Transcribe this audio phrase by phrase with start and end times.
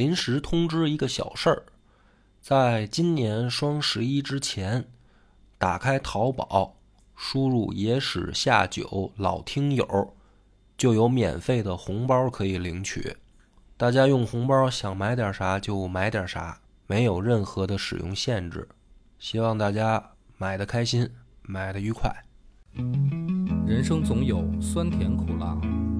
[0.00, 1.62] 临时通知一个小事儿，
[2.40, 4.86] 在今年双十一之前，
[5.58, 6.74] 打开淘宝，
[7.14, 10.14] 输入“野史下酒”老听友，
[10.78, 13.14] 就有免费的红包可以领取。
[13.76, 18.66] 大家用红包想买点啥就买点啥，没有任何的使用限制。
[19.18, 21.10] 希望大家买的开心，
[21.42, 22.10] 买的愉快。
[23.66, 25.54] 人生总有酸甜苦辣，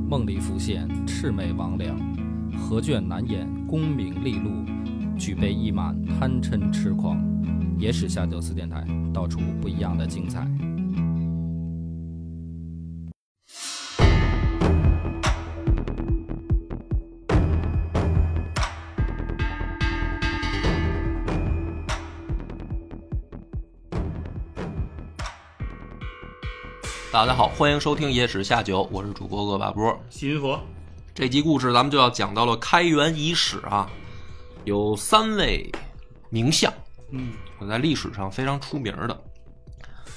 [0.09, 2.20] 梦里浮现魑魅魍魉。
[2.59, 4.65] 何卷难掩功名利禄，
[5.19, 7.19] 举杯一满贪嗔痴狂。
[7.79, 10.47] 野史下酒四电台，道出不一样的精彩。
[27.13, 29.99] 大家好，欢迎收听《野史下酒》，我是主播恶霸波。
[30.09, 30.61] 新佛，
[31.13, 33.91] 这集故事咱们就要讲到了开元遗史啊，
[34.65, 35.71] 有三位
[36.31, 36.73] 名相，
[37.11, 37.33] 嗯，
[37.69, 39.23] 在历史上非常出名的。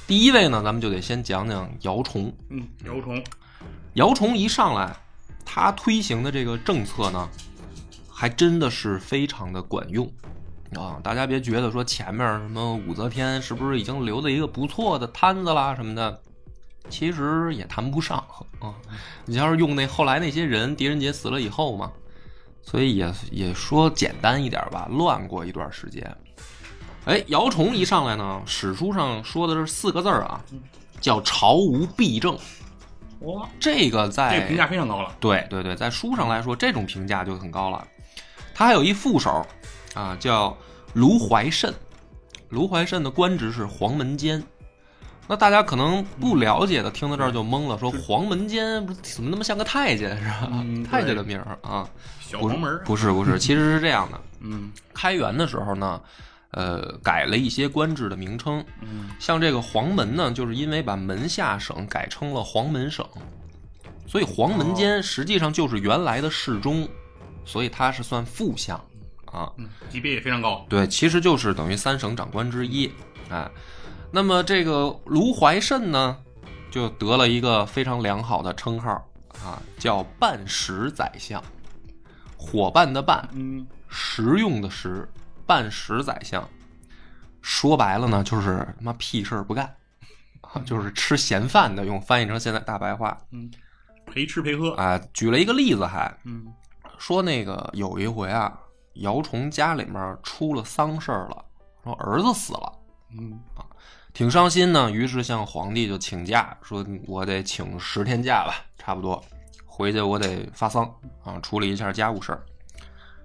[0.05, 2.31] 第一位呢，咱们就得先讲讲姚崇。
[2.49, 3.23] 嗯，姚崇，
[3.93, 4.95] 姚崇一上来，
[5.43, 7.27] 他推行的这个政策呢，
[8.07, 10.09] 还真的是非常的管用
[10.75, 11.01] 啊！
[11.03, 16.21] 大家别觉得说前面什么武则天是不是已经留了一个不错的摊子啦什么的，
[16.89, 18.17] 其实也谈不上
[18.59, 18.73] 啊。
[19.25, 21.91] 你要是用那后来那些人，狄仁杰死了以后嘛，
[22.61, 26.15] 所以也也说简单一点吧，乱过一段时间。
[27.05, 30.41] 哎，姚崇一上来呢，史书上说的是四个字儿啊，
[31.01, 32.37] 叫朝无弊政。
[33.19, 35.15] 哇，这个在这个评价非常高了。
[35.19, 37.85] 对对对，在书上来说，这种评价就很高了。
[38.53, 39.45] 他还有一副手
[39.93, 40.55] 啊，叫
[40.93, 41.73] 卢怀慎。
[42.49, 44.43] 卢怀慎的官职是黄门监。
[45.33, 50.47] 那大家可能不了解的，听到这儿就懵了，说黄门监怎么那么像个太监是吧？
[50.51, 51.89] 嗯太监的名儿啊？
[52.21, 54.21] 小黄门儿，不是不是， 其实是这样的。
[54.41, 55.99] 嗯开元的时候呢，
[56.51, 63.03] 呃，改了一些官制的名称，嗯像这个黄门呢，就是因为把门下省改称了黄门省，
[64.05, 66.87] 所以黄门监实际上就是原来的侍中，
[67.43, 68.77] 所以他是算副相
[69.25, 69.51] 啊。
[69.57, 70.63] 嗯，级别也非常高。
[70.69, 72.91] 对，其实就是等于三省长官之一。
[73.29, 73.49] 哎，
[74.15, 76.15] 那么这个卢怀慎呢，
[76.69, 78.91] 就得了一个非常良好的称号
[79.43, 81.43] 啊，叫半石宰相，
[82.37, 83.65] 伙伴的伴，嗯。
[83.89, 85.09] 实用的食，
[85.47, 86.47] 半石宰相。
[87.41, 89.65] 说白了呢，就是他妈屁事儿不干，
[90.41, 93.17] 啊，就是吃闲饭的，用翻译成现在大白话。
[93.31, 93.51] 嗯，
[94.05, 94.73] 陪吃陪喝。
[94.75, 95.01] 啊。
[95.11, 96.53] 举了一个例子还，嗯。
[96.99, 98.55] 说那个有一回啊，
[98.93, 101.45] 姚崇家里面出了丧事儿了，
[101.83, 102.73] 说儿子死了，
[103.17, 103.39] 嗯
[104.13, 104.91] 挺伤心呢。
[104.91, 109.21] 于是向皇帝就请假，说我得请十天假吧，差不多
[109.65, 110.85] 回去我得发丧
[111.23, 112.43] 啊，处理一下家务事儿。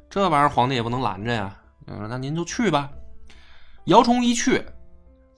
[0.08, 1.54] 这玩意儿皇帝也不能拦着呀，
[1.86, 2.88] 嗯，那您就去吧。
[3.84, 4.64] 姚崇一去，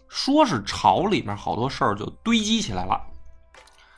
[0.09, 3.01] 说是朝里面好多事儿就堆积起来了。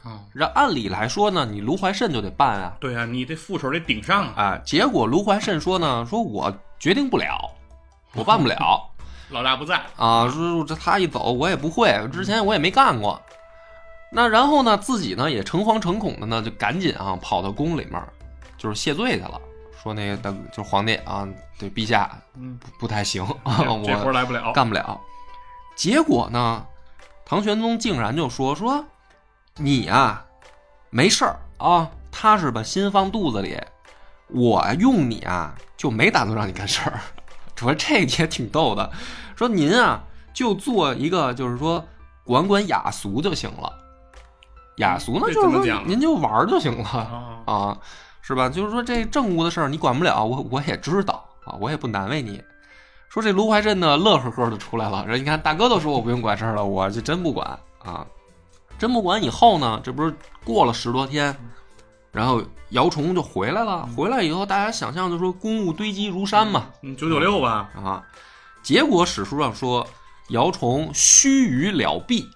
[0.03, 4.43] 啊，这按理来说呢，你卢怀慎就得办啊，对啊，你这副手得顶上啊。
[4.43, 7.51] 啊，结果卢怀慎说呢，说我决定不了，
[8.15, 8.91] 我办不了
[9.33, 13.21] 老大不在，啊，说这他一走我也不会，之前我也没干过。
[14.11, 18.03] 那然后呢，自己呢也诚惶诚恐的呢，就赶紧啊跑到宫里面，
[18.59, 19.41] 就是谢罪去了，
[19.83, 21.27] 说那个大就是皇帝啊，
[21.59, 24.53] 对陛下嗯，不不太行， 我这活来不了。
[24.53, 25.01] 干不了。
[25.75, 26.67] 结果呢，
[27.25, 28.85] 唐玄宗竟然就说说
[29.57, 30.27] 你啊、
[30.91, 33.59] 没事儿啊，踏实把心放肚子里，
[34.29, 37.01] 我用你啊就没打算让你干事儿。
[37.63, 38.91] 说这也挺逗的，
[39.37, 40.03] 说您啊
[40.35, 41.85] 就做一个就是说
[42.25, 43.73] 管管雅俗就行了，
[44.77, 46.89] 雅俗呢就是说怎么讲您就玩就行了。
[46.89, 47.79] 啊， 啊，
[48.21, 48.49] 是吧？
[48.49, 52.43] 就是说这政务的事儿你管不了，我我也知道啊，我也不难为你。
[53.09, 57.47] 说这卢怀镇呢，乐呵呵的出来了，说你看大哥都说我不用管事儿了，我就真不管
[57.85, 58.07] 啊，
[58.79, 59.23] 真不管。
[59.23, 60.15] 以后呢，这不是
[60.45, 61.37] 过了十多天，
[62.13, 67.71] 然后姚崇就回来了，回来以后大家想象就说公务堆积如山嘛，嗯，九九六吧。
[67.75, 68.05] 啊，
[68.63, 69.87] 结果史书上说
[70.29, 72.29] 姚崇须臾了毕，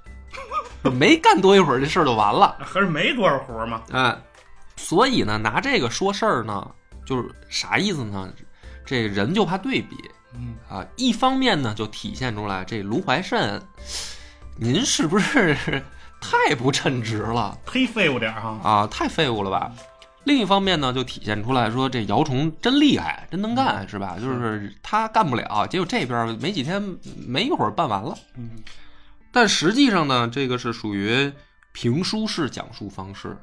[0.83, 2.57] 没干多一会儿这事儿就完了。
[2.61, 3.83] 还是没多少活嘛。
[3.93, 4.17] 哎，
[4.77, 6.71] 所以呢，拿这个说事儿呢，
[7.05, 8.33] 就是啥意思呢？
[8.85, 9.97] 这人就怕对比
[10.35, 10.87] 嗯，啊。
[10.97, 13.61] 一方面呢，就体现出来这卢怀慎，
[14.57, 15.83] 您是不是
[16.21, 18.61] 太不称职了忒废物点儿哈。
[18.63, 18.87] 啊？
[18.91, 19.73] 太废物了吧？
[20.25, 24.17] 另一方面呢，就体现出来说这姚崇真厉害，真能干，是吧？
[24.21, 26.83] 就是他干不了，结果这边没几天，
[27.27, 28.17] 没一会儿办完了。
[28.37, 28.51] 嗯
[29.33, 31.31] 但实际上呢，这个是属于
[31.73, 33.37] 评书式讲述方式，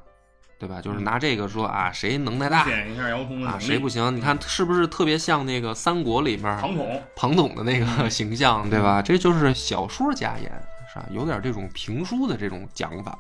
[0.60, 0.82] 对吧？
[0.82, 3.60] 就是拿这个说啊，谁能耐大点一下姚崇的啊。
[3.60, 4.16] 谁不行？
[4.16, 9.04] 你看是不是特别像那个三国里面庞统，庞统的那个形象，对吧？
[9.04, 10.52] 这就是小说家言，
[10.94, 11.06] 是吧？
[11.10, 13.18] 有点这种评书的这种讲法。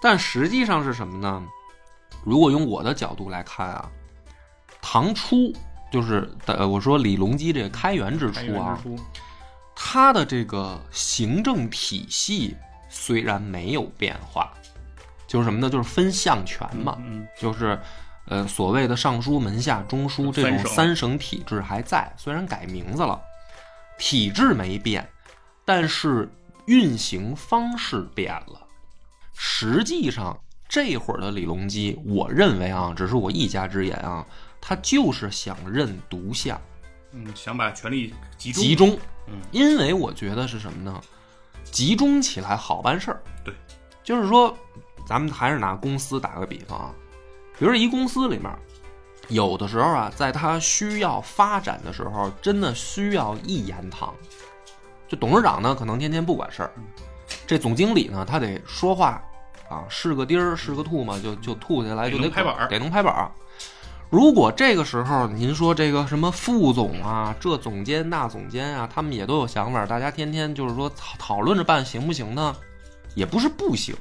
[0.00, 1.44] 但实际上是什么呢？
[2.24, 3.90] 如果用我的角度来看啊，
[4.80, 5.52] 唐初
[5.90, 8.78] 就是呃，我说李隆基这个开元之初啊
[9.74, 12.56] 他的这个行政体系
[12.88, 14.52] 虽然没有变化，
[15.26, 15.70] 就是什么呢？
[15.70, 17.78] 就是分相权嘛，嗯，就是
[18.26, 23.18] 呃所谓的尚书、门下、中书这种三省体制还在，虽然改名字了，
[23.98, 25.08] 体制没变，
[25.64, 26.30] 但是
[26.66, 28.66] 运行方式变了。
[29.34, 34.24] 实际上，这会儿的李隆基，我认为啊，只是我一家之言啊，
[34.60, 36.60] 他就是想认独相。
[37.12, 41.00] 嗯，想把权力集中，集中，嗯因为我觉得是什么呢？
[41.64, 43.22] 集中起来好办事儿。
[43.44, 43.54] 对，
[44.04, 44.56] 就是说，
[45.06, 46.94] 咱们还是拿公司打个比方啊，
[47.58, 48.50] 比如说一公司里面，
[49.28, 54.14] 有的时候啊，在他需要发展的时候，真的需要一言堂。
[55.10, 56.70] 就董事长呢，可能天天不管事儿，
[57.44, 59.20] 这总经理呢，他得说话
[59.68, 63.30] 啊，是个钉儿是个吐嘛，就就吐下来就得得能拍板儿得能拍板儿。
[64.08, 72.54] 如果这个时候您说这个什么副总啊，这总监那总监啊，他们也都有想法，大家天天就是说讨讨论着办行不行呢？
[73.16, 73.92] 也不是不行，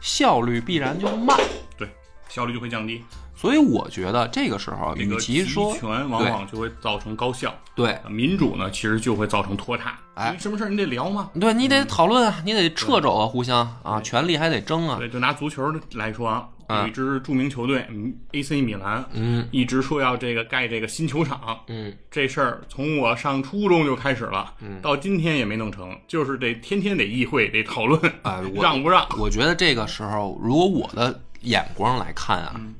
[0.00, 1.38] 效率必然就慢。
[1.78, 1.88] 对，
[2.28, 3.02] 效率就会降低。
[3.40, 9.96] 所以我觉得这个时候，与其说权往往就会造成高效，对民主呢，其实就会造成拖沓。
[10.14, 11.30] 哎什么事儿你得聊嘛。
[11.38, 14.96] 对，你得讨论啊，你得掣肘啊，互相啊，权力还得争啊。
[14.98, 29.06] 对，就拿足球来说有一支著名球队，嗯，AC 米兰，嗯一直说要这个盖这个新球场，嗯，这事儿从我上初中就开始了，嗯到今天也没弄成，就是得天天得议会得讨论，哎，我 让不让？
[29.16, 32.74] 我觉得这个时候，如果我的眼光来看啊，嗯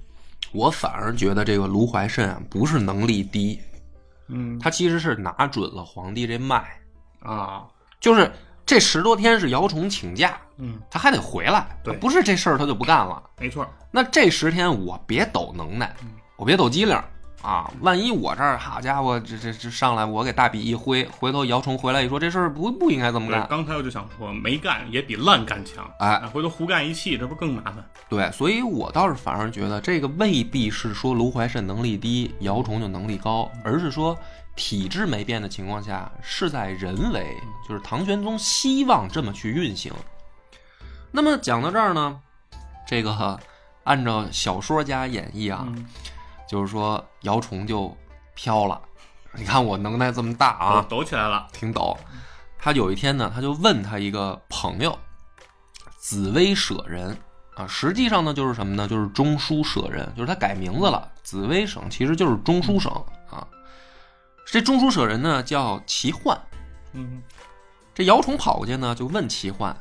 [0.53, 3.61] 我反而觉得这个卢怀慎啊，不是能力低，
[4.29, 6.67] 嗯他其实是拿准了皇帝这脉，
[7.21, 7.65] 啊，
[8.01, 8.31] 就是
[8.65, 13.23] 这十多天是姚崇请假，嗯，他还得回来，对不是这事儿他就不干了。
[13.39, 16.97] 没错，那这十天我别抖能耐，嗯我别抖机灵
[17.43, 17.71] 啊！
[17.81, 27.77] 万一我这儿好家伙，这这这上来我给大笔一挥，回头姚崇回来一说这事儿不不应该这么，干，刚才我就想说，没干也比烂干强，哎啊回头胡干一气，这不更麻烦？
[28.09, 34.19] 对，所以我倒是反而觉得这个未必是说卢怀慎能力低，姚崇就能力高，而是说
[34.57, 37.25] 体制没变的情况下，是在人为，
[37.69, 39.93] 就是唐玄宗希望这么去运行。
[41.13, 42.19] 那么讲到这儿呢，
[42.87, 43.39] 这个
[43.85, 45.87] 按照小说家演绎啊，嗯
[46.49, 47.95] 就是说姚崇就
[48.35, 48.81] 飘了。
[49.33, 51.97] 你看我能耐这么大啊，抖抖起来了，挺抖。
[52.59, 54.99] 他有一天呢，他就问他一个朋友，
[55.99, 57.17] 紫薇舍人
[57.55, 58.89] 啊，实际上呢就是什么呢？
[58.89, 61.09] 就是中书舍人，就是他改名字了。
[61.23, 62.91] 紫薇省其实就是中书省
[63.31, 63.47] 啊。
[64.47, 66.37] 这中书舍人呢叫齐焕。
[66.93, 67.23] 嗯
[67.95, 69.77] 这姚崇跑过去呢，就问齐焕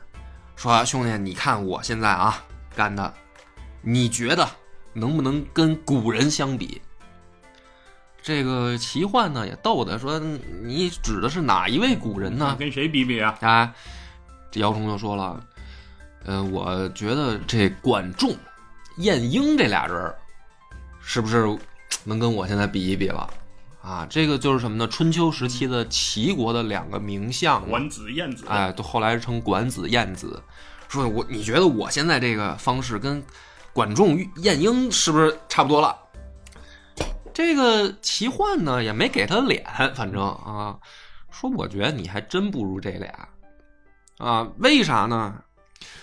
[0.56, 2.44] 说：“兄弟，你看我现在啊
[2.76, 3.14] 干的，
[3.82, 4.48] 你觉得
[4.98, 6.82] 能不能跟古人相比？”
[8.22, 10.20] 这个齐焕呢也逗他说
[10.64, 13.38] ：“你指的是哪一位古人呢？”跟谁比比啊？
[13.42, 13.74] 啊，
[14.52, 15.42] 这姚崇就说了
[16.26, 18.36] ：“呃，我觉得这管仲、
[18.98, 20.14] 晏婴这俩人儿
[21.00, 21.58] 是不是
[22.04, 23.30] 能跟我现在比一比了？
[23.82, 24.86] 啊，这个就是什么呢？
[24.90, 30.44] 春秋时期的齐国的两个名相，管子、晏子，哎，都后来称管子、晏子。
[30.90, 33.24] 说我你觉得我现在这个方式跟
[33.78, 35.96] 管仲、晏婴是不是差不多了？
[37.32, 40.76] 这个齐焕呢也没给他脸，反正啊，
[41.30, 43.30] 说我觉得你还真不如这俩
[44.18, 45.36] 啊，为啥呢？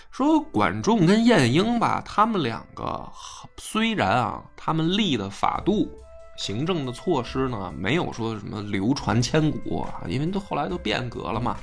[0.09, 3.11] 说管仲跟晏婴吧，他们两个
[3.57, 5.91] 虽然啊，他们立的法度、
[6.37, 11.57] 行政的措施呢，没有说什么流传千古啊，因为都后来都变革了嘛，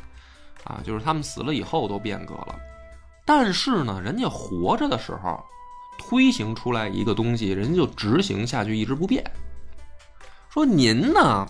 [0.64, 2.60] 啊，就是他们死了以后都变革了。
[3.24, 5.42] 但是呢，人家活着的时候
[6.02, 9.24] 推行出来一个东西，人家就执行下去，一直不变。
[10.50, 11.46] 说您呢，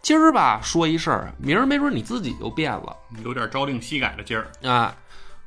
[0.00, 2.96] 今儿吧说一事儿，明儿没准你自己就变了。
[3.24, 4.50] 有点朝令夕改的劲儿。
[4.62, 4.96] 啊，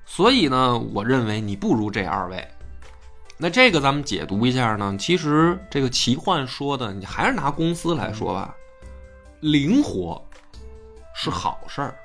[0.05, 2.45] 所以呢，我认为你不如这二位。
[3.37, 8.53] 那这个咱们解读一下呢，其实这个奇幻说的，你还是拿公司来说吧，
[9.39, 10.21] 灵活
[11.15, 11.95] 是好事儿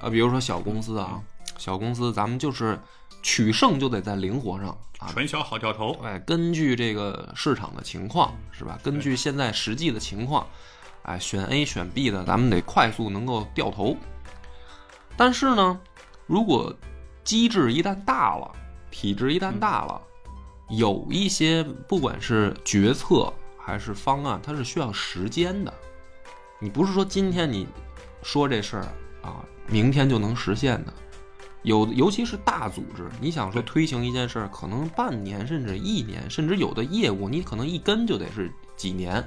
[0.00, 0.10] 啊。
[0.10, 1.20] 比如说小公司啊，
[1.56, 2.78] 小公司咱们就是
[3.28, 4.68] 取胜就得在灵活上
[5.00, 5.08] 啊。
[5.12, 8.78] 传销好掉头，哎，根据这个市场的情况是吧？
[8.82, 10.46] 根据现在实际的情况，
[11.02, 13.94] 哎，选 A 选 B 的，咱们得快速能够掉头。
[15.14, 15.78] 但是呢，
[16.26, 16.74] 如果
[17.22, 18.50] 机制一旦大了，
[18.90, 20.00] 体制一旦大了，
[20.70, 25.74] 有一些不管是决策还是方案，它是需要时间的。
[26.58, 27.68] 你不是说今天你
[28.22, 28.86] 说这事儿
[29.20, 30.92] 啊，明天就能实现的。
[31.62, 39.22] 有，尤其是大组织，你想说推行一件事儿，可能半年甚至一年，甚至有的业务你可能一跟就得是几年，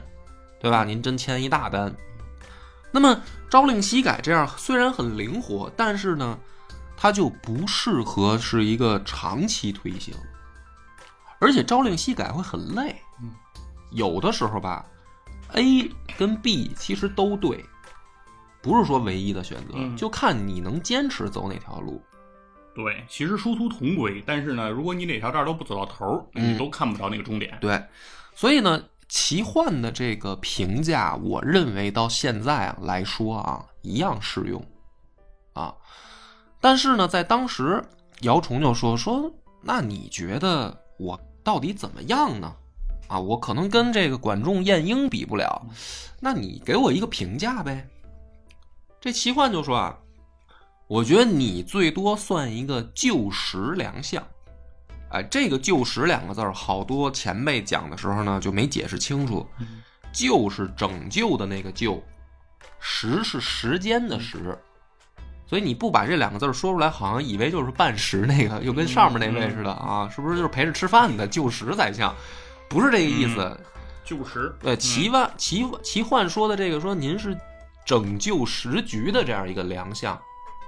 [0.60, 0.84] 对吧？
[0.84, 1.94] 您真签一大单。
[2.92, 6.38] 那么朝令夕改这样虽然很灵活，但是呢，
[6.98, 10.14] 它就不适合是一个长期推行，
[11.40, 12.96] 而且朝令夕改会很累。
[13.22, 13.32] 嗯，
[13.92, 14.86] 有的时候吧
[15.54, 17.64] ，A 跟 B 其实都对，
[18.62, 22.02] 不是说唯一的选择，嗯就看你能坚持走哪条路。
[22.74, 27.58] 对，其实殊途同归，但是呢，如果你哪条道都不走到头你都看不着那个终点。
[27.60, 27.84] 对，
[28.34, 34.66] 所以呢，奇幻的这个评价，我认为到现在啊来说啊，一样适用
[35.54, 35.76] 啊。
[36.62, 37.84] 但是呢，在当时，
[38.22, 39.30] 姚崇就说说，
[39.62, 42.56] 那你觉得我到底怎么样呢？
[43.08, 45.68] 啊，我可能跟这个管仲、晏婴比不了，
[46.22, 47.86] 那你给我一个评价呗。
[49.02, 49.98] 这奇幻就说啊，
[50.92, 54.22] 我觉得你最多算一个旧时良相。
[55.12, 59.48] 哎，这个“旧时”两个字儿，好多前辈讲的时候呢，就没解释清楚。
[60.12, 62.04] 旧是拯救的那个救，
[62.82, 64.54] 时是时间的时，
[65.48, 72.14] 所以你不把这两个字儿说出来，好像以为就是半时那个，又跟上面那位似的啊，是不是就是陪着吃饭的旧时宰相？
[72.68, 73.58] 不是这个意思。
[74.04, 77.34] 旧时，对，奇万奇奇幻说的这个说您是
[77.86, 80.22] 拯救时局的这样一个良相。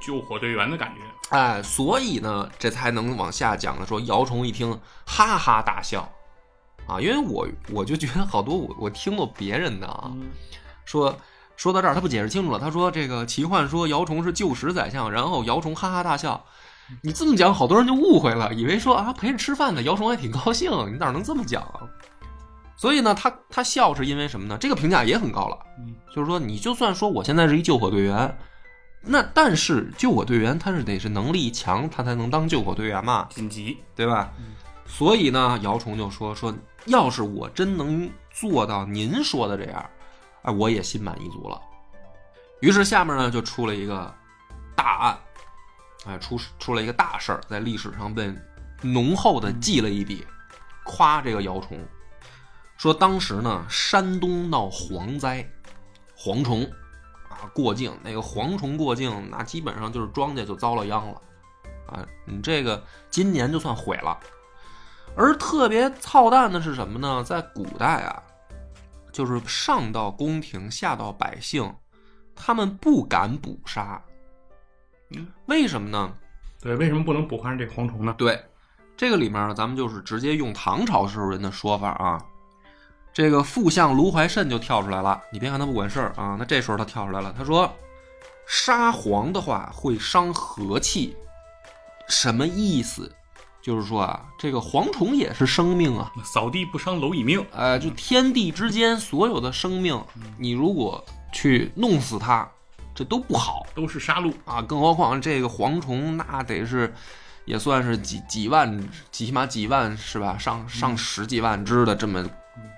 [0.05, 1.01] 救火队员的感觉。
[1.35, 6.07] 哎，所以呢，这才能往下讲的说，姚崇一听哈哈大笑，
[6.85, 10.11] 啊，因为我我就觉得好多我我听过别人的啊，
[10.85, 11.15] 说
[11.55, 16.45] 说到这儿他不解释清楚了，他说这个奇幻说姚崇是旧时宰相，然后姚崇哈哈大笑，
[17.01, 21.81] 你这么讲，好多人就误会了，以为说啊陪着吃饭呢姚崇还挺高兴，你哪能这么讲啊？
[22.75, 24.57] 所以呢，他他笑是因为什么呢？
[24.59, 28.37] 这个评价也很高了，嗯就是说你就算说我现在是一救火队员。
[29.05, 34.31] 那但是救火队员他是得是能力强，他才能当救火队员嘛，紧急，对吧？
[34.85, 36.53] 所以呢，姚崇就说说，
[36.85, 39.89] 要是我真能做到您说的这样，
[40.43, 41.61] 哎，我也心满意足了。
[42.61, 44.13] 于是下面呢就出了一个
[44.75, 45.17] 大案，
[46.05, 48.33] 哎，出出了一个大事儿，在历史上被
[48.81, 50.25] 浓厚的记了一笔，
[50.85, 51.77] 夸这个姚崇，
[52.77, 55.45] 说当时呢山东闹蝗灾，
[56.17, 56.82] 蝗虫啊
[57.53, 61.21] 过境，那个蝗虫过境，那基本上就是庄稼就遭了殃了。
[61.87, 64.17] 啊，你这个今年就算毁了。
[65.15, 67.23] 而特别操蛋的是什么呢？
[67.23, 68.23] 在古代啊，
[69.11, 71.71] 就是上到宫廷，下到百姓，
[72.33, 74.01] 他们不敢捕杀。
[75.11, 76.11] 嗯，为什么呢？
[76.59, 78.15] 对，为什么不能捕杀这蝗虫呢？
[78.17, 78.43] 对，
[78.97, 82.25] 这个里面呢，咱们就是直接用唐朝时候人的说法啊。
[83.13, 87.71] 这个副相卢怀慎就跳出来了，你别看他不管事儿啊，那这时候他跳出来了，他说
[88.47, 91.15] ：“杀蝗的话会伤和气，
[92.09, 93.11] 什么意思？
[93.61, 97.45] 就是说啊，这个蝗虫也是生命啊，扫地不伤蝼蚁命。
[97.51, 100.03] 呃，就天地之间所有的生命，
[100.37, 102.49] 你如果去弄死它，
[102.95, 106.93] 这都不好。”都是杀戮，啊，更何况这个蝗虫那得是
[107.45, 110.35] 也算是几几万，起码几万是吧？
[110.37, 112.27] 上上十几万只的这么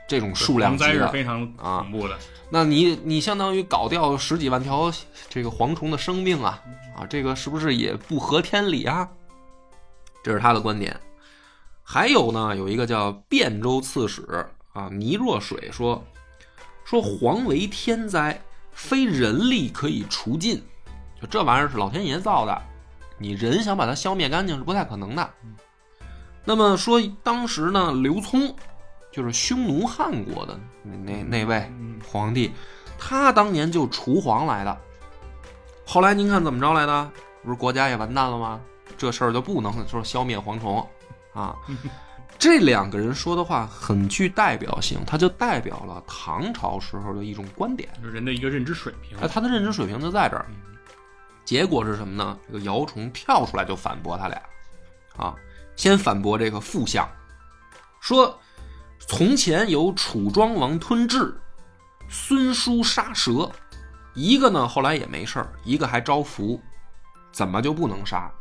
[0.07, 2.17] 这种数量灾是级的，非常啊恐怖的。
[2.49, 4.91] 那你你相当于搞掉十几万条
[5.29, 6.61] 这个蝗虫的生命啊
[6.95, 9.09] 啊，这个是不是也不合天理啊？
[10.23, 10.95] 这是他的观点。
[11.83, 16.03] 还有呢，有一个叫汴州刺史啊倪若水说
[16.83, 18.39] 说蝗为天灾，
[18.71, 20.63] 非人力可以除尽，
[21.21, 22.61] 就这玩意儿是老天爷造的，
[23.17, 25.29] 你人想把它消灭干净是不太可能的。
[26.43, 28.55] 那么说当时呢，刘聪
[29.15, 32.51] 就是匈奴汉国的那那那位嗯皇帝，
[32.99, 34.77] 他当年就除蝗来的。
[35.85, 37.11] 后来您看怎么着来的？
[37.41, 38.59] 不是国家也完蛋了吗？
[38.97, 40.85] 这事儿就不能说消灭蝗虫
[41.33, 41.55] 啊。
[42.37, 47.87] 这两个人说的话很具代表性，他就代表了唐朝时候的一种观点。
[48.01, 49.17] 就是人的一个认知水平。
[49.19, 50.45] 哎，他的认知水平就在这儿。
[51.45, 52.37] 结果是什么呢？
[52.47, 54.41] 这个姚崇跳出来就反驳他俩，
[55.15, 55.33] 啊，
[55.77, 57.07] 先反驳这个副相，
[58.01, 58.37] 说
[58.99, 61.33] 从前有楚庄王吞雉，
[62.09, 63.49] 孙叔杀蛇，
[64.13, 66.59] 一个呢后来也没事儿，一个还招福，
[67.31, 68.31] 怎么就不能杀？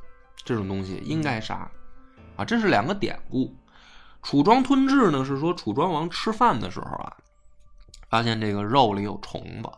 [0.45, 1.71] 这种东西应该杀，
[2.37, 3.55] 啊，这是两个典故。
[4.23, 7.17] 楚庄吞雉呢是说楚庄王吃饭的时候啊，
[8.09, 9.71] 发现这个肉里有虫子。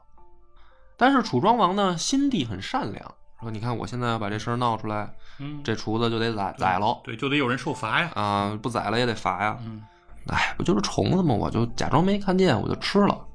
[0.97, 8.11] 但是楚庄王呢，心地很善良说你看我现在要把这事儿闹出来，嗯，这厨子就得宰宰喽对，就得有人受罚呀。
[8.15, 9.59] 啊，不宰了也得罚呀。
[9.61, 9.83] 嗯
[10.29, 11.35] 哎，不就是虫子吗？
[11.35, 13.27] 我就假装没看见，我就吃了。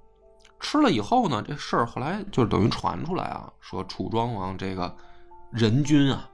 [0.60, 4.96] 吃了以后呢，这事儿后来就等于传出来啊，说楚庄王这个
[5.52, 6.30] 人君啊，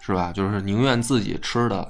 [0.00, 0.32] 是吧？
[0.32, 1.86] 就是宁愿自己吃的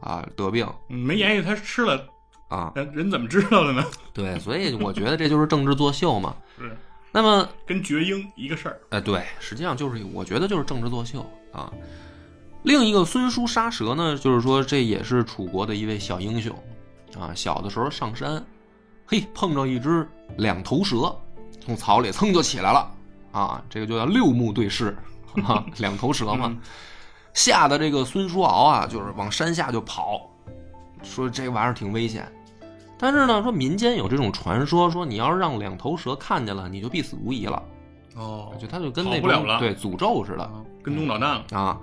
[0.00, 2.04] 啊得病嗯，没言语他吃了，
[2.48, 3.84] 啊，人人怎么知道的呢？
[4.12, 6.34] 对，所以我觉得这就是政治作秀嘛。
[6.58, 6.76] 是
[7.12, 8.80] 那么，跟绝婴一个事儿。
[8.88, 11.70] 哎，对，实际上就是我觉得就是政治作秀啊。
[12.62, 16.56] 另一个孙叔杀蛇呢，就是说这也是楚国的一位小英雄
[17.18, 17.32] 啊。
[17.34, 18.44] 小的时候上山，
[19.06, 21.14] 嘿，碰着一只两头蛇，
[21.60, 22.90] 从草里噌就起来了
[23.32, 24.96] 啊，这个就叫六目对视
[25.44, 26.46] 啊，两头蛇嘛。
[26.46, 26.60] 嗯
[27.34, 30.20] 吓得这个孙叔敖啊，就是往山下就跑，
[31.02, 32.30] 说这玩意儿挺危险。
[32.98, 37.62] 但是呢，说民间有这种传说，说你要是让两头蛇看见了，你就必死无疑了。
[38.16, 41.44] 哦，就他就跟那跑不了了种对诅咒似的啊跟踪导弹了。
[41.58, 41.80] 啊。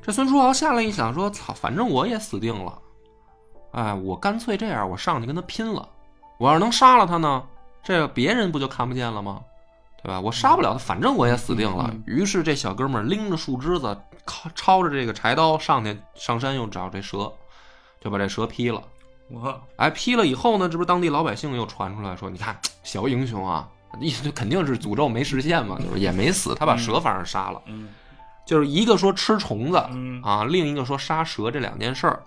[0.00, 2.78] 这孙叔敖下来一想说：“操，反正我也死定了，
[3.76, 5.86] 哎，我干脆这样，我上去跟他拼了。
[6.38, 7.42] 我要是能杀了他呢，
[7.82, 9.40] 这个别人不就看不见了吗？
[10.02, 10.18] 对吧？
[10.18, 11.90] 我杀不了他，反正我也死定了。
[11.92, 17.30] 嗯于是这小哥们儿拎着树枝子，靠抄着这个柴刀上去上山，又找这蛇，
[18.00, 18.82] 就把这蛇劈了。
[19.28, 23.68] 我哎，劈了以后呢，这不是当地老百姓又传出来说，你看小英雄啊，
[24.00, 27.60] 意思就肯定是诅咒没实现嘛，就是也没死，他把蛇反而杀了。
[27.66, 27.88] 嗯
[28.46, 32.22] 就是一个说吃虫子嗯啊，另一个说杀蛇这两件事儿。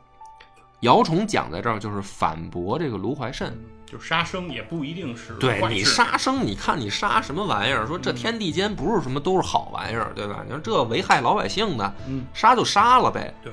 [0.82, 7.86] 姚崇讲在这儿就是反驳这个卢怀慎，就杀生也不一定是对你杀生，你看你杀什么玩意儿？
[7.86, 10.42] 说这天地间不是什么都是好玩意儿，对吧？
[10.46, 13.34] 你说这危害老百姓的，嗯杀就杀了呗。
[13.44, 13.52] 对。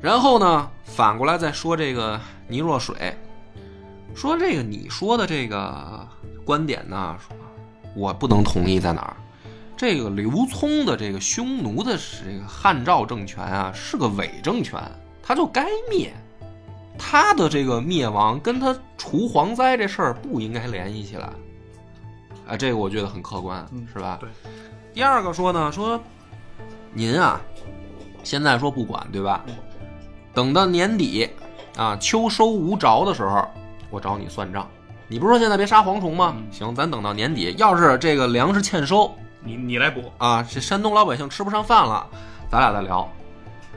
[0.00, 3.16] 然后呢，反过来再说这个倪若水，
[4.14, 6.06] 说这个你说的这个
[6.44, 7.16] 观点呢，
[7.96, 9.16] 我不能同意在哪儿？
[9.76, 14.80] 这个刘聪的这个匈奴的这个汉赵政权啊，是个伪政权，
[15.22, 16.14] 他就该灭。
[16.98, 21.28] 他的这个灭亡跟他除蝗灾这事儿不应该联系起来，
[22.48, 24.18] 啊，这个我觉得很客观，嗯是吧？
[24.20, 24.28] 对。
[24.94, 26.00] 第二个说呢，说
[26.92, 27.40] 您啊，
[28.22, 29.44] 现在说不管，对吧？
[30.32, 31.28] 等到年底
[31.76, 33.46] 啊，秋收无着的时候，
[33.90, 34.66] 我找你算账。
[35.08, 36.34] 你不是说现在别杀蝗虫吗？
[36.36, 42.06] 嗯行，咱等到年底，要是这个粮食欠收你你来补，啊，这山东老百姓吃不上饭了，
[42.50, 43.08] 咱俩再聊。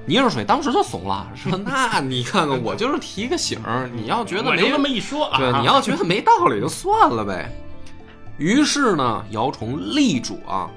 [0.09, 7.51] 倪若水当时就怂了，说： “那你看看，我就是提个醒儿，你要觉得没那么一说啊，对，你要觉得没道理就算了呗。
[8.39, 10.67] 于是呢，姚崇力主啊，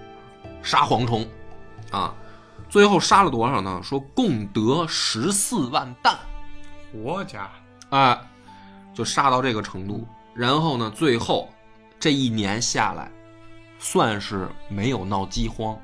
[0.63, 1.27] 杀蝗虫，
[1.91, 2.15] 啊，
[2.69, 3.81] 最后杀了多少呢？
[3.83, 6.15] 说共得十四万担，
[6.93, 7.51] 我家
[7.89, 8.21] 哎，
[8.93, 10.07] 就杀到这个程度。
[10.35, 11.49] 然后呢，最后
[11.99, 13.11] 这一年下来，
[13.79, 15.79] 算是没有闹饥荒，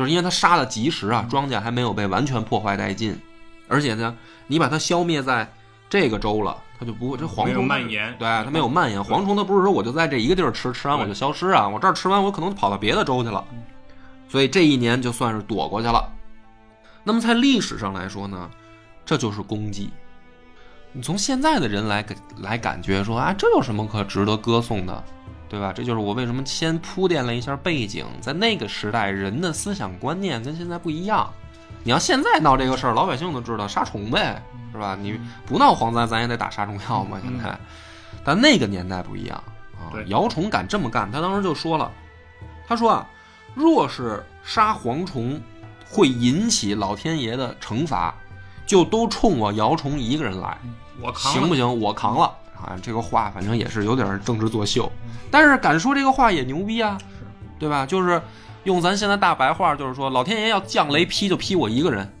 [0.00, 3.20] 就是因为他杀的及时啊，庄稼还没有被完全破坏殆尽，
[3.68, 5.46] 而且呢，你把它消灭在
[5.90, 8.98] 这个州了，它就不会这蝗虫蔓延对，它没有蔓延。
[8.98, 13.44] 蝗虫它不是说我就在这一个地儿吃，吃完我就消失啊，我这儿吃完我可能跑到别的州去了，
[14.26, 16.10] 所以这一年就算是躲过去了。
[17.04, 18.48] 那么在历史上来说呢，
[19.04, 19.90] 这就是功绩。
[20.92, 25.04] 你从现在的人来感来感觉说啊，这有什么可值得歌颂的，
[25.50, 25.72] 对吧？
[25.74, 31.28] 这就是我为什么先铺垫了一下背景，在那个时代人的思想观念跟现在不一样。
[31.82, 34.96] 你要现在闹这个事儿，老百姓都知道杀虫呗，是吧？
[35.00, 37.18] 你不闹蝗灾，咱也得打杀虫药嘛。
[37.20, 37.58] 现在，
[38.24, 39.42] 但那个年代不一样
[39.74, 40.04] 啊对。
[40.06, 41.90] 姚崇敢这么干，他当时就说了，
[42.68, 43.08] 他说啊，
[43.54, 45.40] 若是杀蝗虫
[45.88, 48.14] 会引起老天爷的惩罚，
[48.66, 50.56] 就都冲我姚崇一个人来。
[51.00, 51.80] 我扛行不行？
[51.80, 52.32] 我扛了
[52.66, 52.78] 啊！
[52.82, 54.90] 这个话反正也是有点政治作秀，
[55.30, 56.98] 但是敢说这个话也牛逼啊，
[57.58, 57.86] 对吧？
[57.86, 58.20] 就是
[58.64, 62.12] 用咱现在大白话，就是说老天爷要降雷劈就劈我一个人，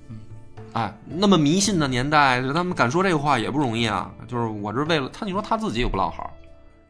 [0.72, 4.10] 哎，那么迷信的年代，他们敢说这个话也不容易啊。
[4.26, 6.32] 就是我这为了他，你说他自己也不落好，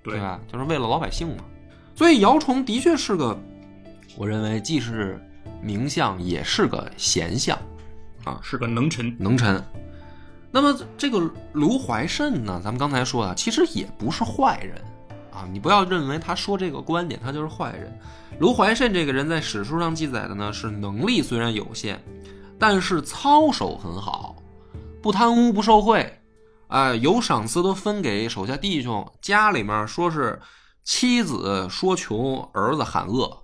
[0.02, 0.38] 对吧？
[0.50, 1.44] 就是为了老百姓嘛。
[1.94, 3.38] 所以姚崇的确是个，
[4.16, 5.20] 我认为既是
[5.60, 7.58] 名相，也是个贤相。
[8.24, 9.62] 啊是个能臣，能臣。
[10.50, 14.76] 那么这个卢怀慎呢，咱们刚才说啊，其实也不是坏人
[15.32, 17.96] 啊，你不要认为他说这个观点他就是坏人。
[18.38, 22.02] 卢怀慎这个人在史书上记载的呢，是能力虽然有限，
[22.58, 24.34] 但是操守很好，
[25.00, 26.20] 不贪污不受贿，
[26.68, 30.40] 啊、有赏赐都分给手下弟兄，家里面说是
[30.82, 33.39] 妻子说穷，儿子喊饿。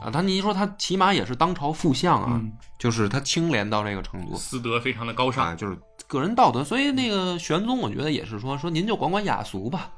[0.00, 6.64] 啊，他你说他起码也是当朝副相啊，嗯就是他清廉到这个程度，私德非常的高尚啊，尚，就是个人道德。
[6.64, 9.90] 所以那个玄宗，我觉得也是说说您就管管雅俗吧，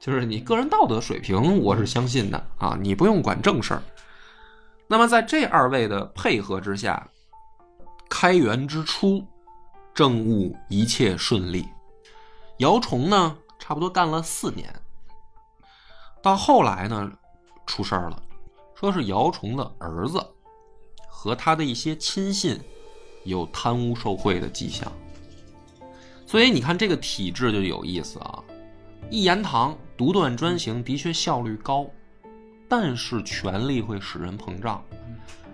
[0.00, 3.82] 就是你个人道德水平，我是相信的啊，你不用管正事儿。
[4.88, 7.08] 那么在这二位的配合之下，
[8.10, 9.24] 开元之初，
[9.94, 11.66] 政务一切顺利。
[12.58, 14.74] 姚崇呢，差不多干了四年。
[16.22, 17.10] 到后来呢，
[17.66, 18.22] 出事儿了，
[18.82, 20.20] 说是姚崇的儿子
[21.08, 22.58] 和他的一些亲信
[23.22, 24.90] 有贪污受贿的迹象。
[26.26, 28.42] 所以你看这个体制就有意思啊，
[29.08, 31.86] 一言堂独断专行的确效率高，
[32.68, 34.82] 但是权力会使人膨胀。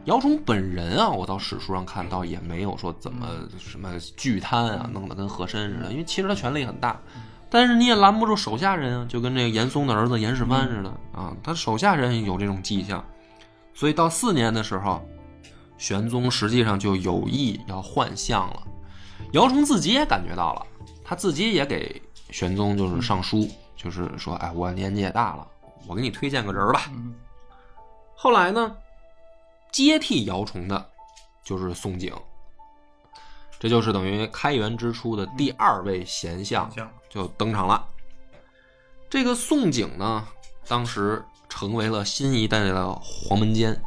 [0.07, 6.99] 姚崇本人啊，我到史书上看到也没有说怎么什么巨贪啊，弄得跟和珅似的，因为其实他权力很大。
[7.51, 13.05] 但是你也拦不住手下人啊，就跟这个严嵩的儿子严世蕃似的啊，他手下人有这种迹象，
[13.79, 15.09] 所以到四年的时候，
[15.77, 18.67] 玄宗实际上就有意要换相了。
[19.35, 20.67] 姚崇自己也感觉到了，
[21.05, 25.47] 他自己也给玄宗就是上书，就是说，哎，我年纪也大了，
[25.87, 26.91] 我给你推荐个人吧。
[28.17, 28.77] 后来呢，
[29.71, 30.91] 接替姚崇的，
[31.45, 32.13] 就是宋璟，
[33.61, 36.69] 这就是等于开元之初的第二位贤相。
[37.09, 37.87] 就登场了。
[39.09, 40.27] 这个宋璟呢，
[40.67, 43.81] 当时成为了新一代的黄门监，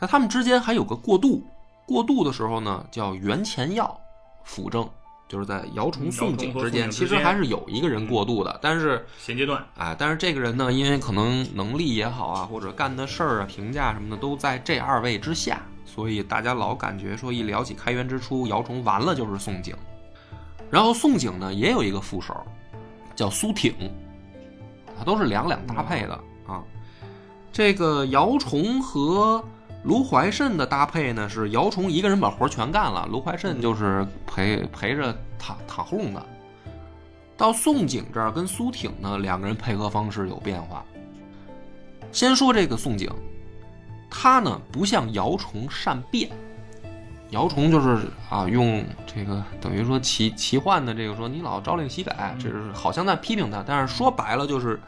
[0.00, 1.44] 在他们之间还有个过渡。
[1.86, 4.00] 过渡的时候呢，叫袁前耀
[4.44, 4.88] 辅政，
[5.28, 8.58] 就是在姚崇、宋璟之间，其实还是有一个人过渡的。
[8.62, 19.74] 但是现阶段，哎，但是这个人呢，因为可能能力也好啊，或者干的事儿啊、评价什么的都在这二位之下，所以大家老感觉说，一聊起开元之初，姚崇完了就是宋璟。
[20.70, 22.40] 然后宋璟呢也有一个副手，
[23.16, 23.74] 叫苏挺，
[24.96, 26.20] 他都是两两搭配的啊。
[27.52, 29.44] 这个姚崇和
[29.84, 36.26] 卢怀慎的搭配呢，是姚崇一个人把活全干了，卢怀慎就是陪陪着躺躺哄的。
[37.36, 40.84] 到宋璟这儿跟苏挺呢，两个人配合方式有变化。
[42.12, 43.10] 先说这个宋璟，
[44.10, 46.30] 他呢不像姚崇善变。
[47.30, 53.64] 姚崇就是啊，用这个等于说奇奇幻的这个说，你老朝令夕改，这是好像在批评他。
[53.66, 54.80] 但是说白了就是，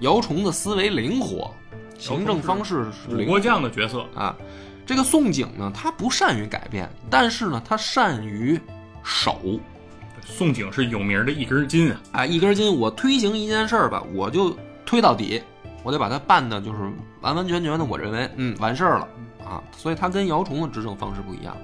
[0.00, 1.54] 姚崇的思维灵活，
[2.00, 4.36] 行政方式是国将的角色啊。
[4.86, 8.58] 这个宋璟呢，他不善于改变，但是呢，他善于
[9.04, 9.38] 守。
[10.24, 12.00] 宋璟是有名的一根筋啊！
[12.12, 15.40] 哎，一根筋，我推行一件事儿吧，我就推到底，
[15.82, 16.78] 我得把它办的，就是
[17.20, 19.08] 完完全全的，我认为嗯完事儿了
[19.44, 19.62] 啊。
[19.76, 21.56] 所以他跟姚崇的执政方式不一样。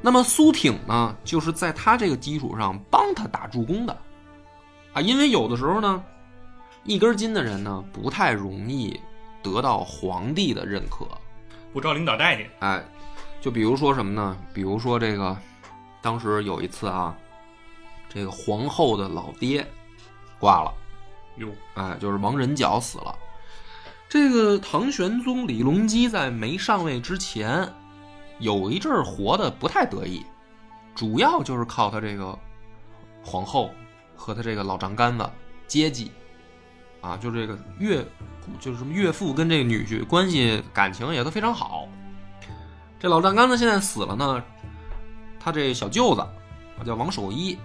[0.00, 3.96] 那么苏挺呢，就是在他这个基础上帮他打助攻的，
[4.92, 6.02] 啊，因为有的时候呢，
[6.84, 8.98] 一根筋的人呢不太容易
[9.46, 11.06] 得到皇帝的认可，
[11.72, 12.50] 不招领导待见。
[12.58, 12.84] 哎，
[13.40, 14.36] 就比如说什么呢？
[14.52, 15.36] 比如说这个，
[16.02, 17.16] 当时有一次啊，
[18.08, 19.64] 这个皇后的老爹
[20.40, 20.74] 挂了，
[21.36, 23.14] 哟，哎，就是王仁角死了。
[24.08, 27.72] 这个唐玄宗李隆基在没上位之前。
[28.38, 30.22] 有一阵儿活的不太得意，
[30.94, 32.38] 主要就是靠他这个
[33.24, 33.70] 皇后
[34.14, 35.26] 和他这个老丈杆子
[35.66, 36.12] 接济，
[37.06, 38.04] 啊，就这个岳，
[38.58, 41.86] 就是什么岳父跟这个女婿关系感情也都非常好。
[42.98, 44.42] 这老丈杆子现在死了呢，
[45.38, 46.26] 他这小舅子
[46.84, 47.56] 叫王守一，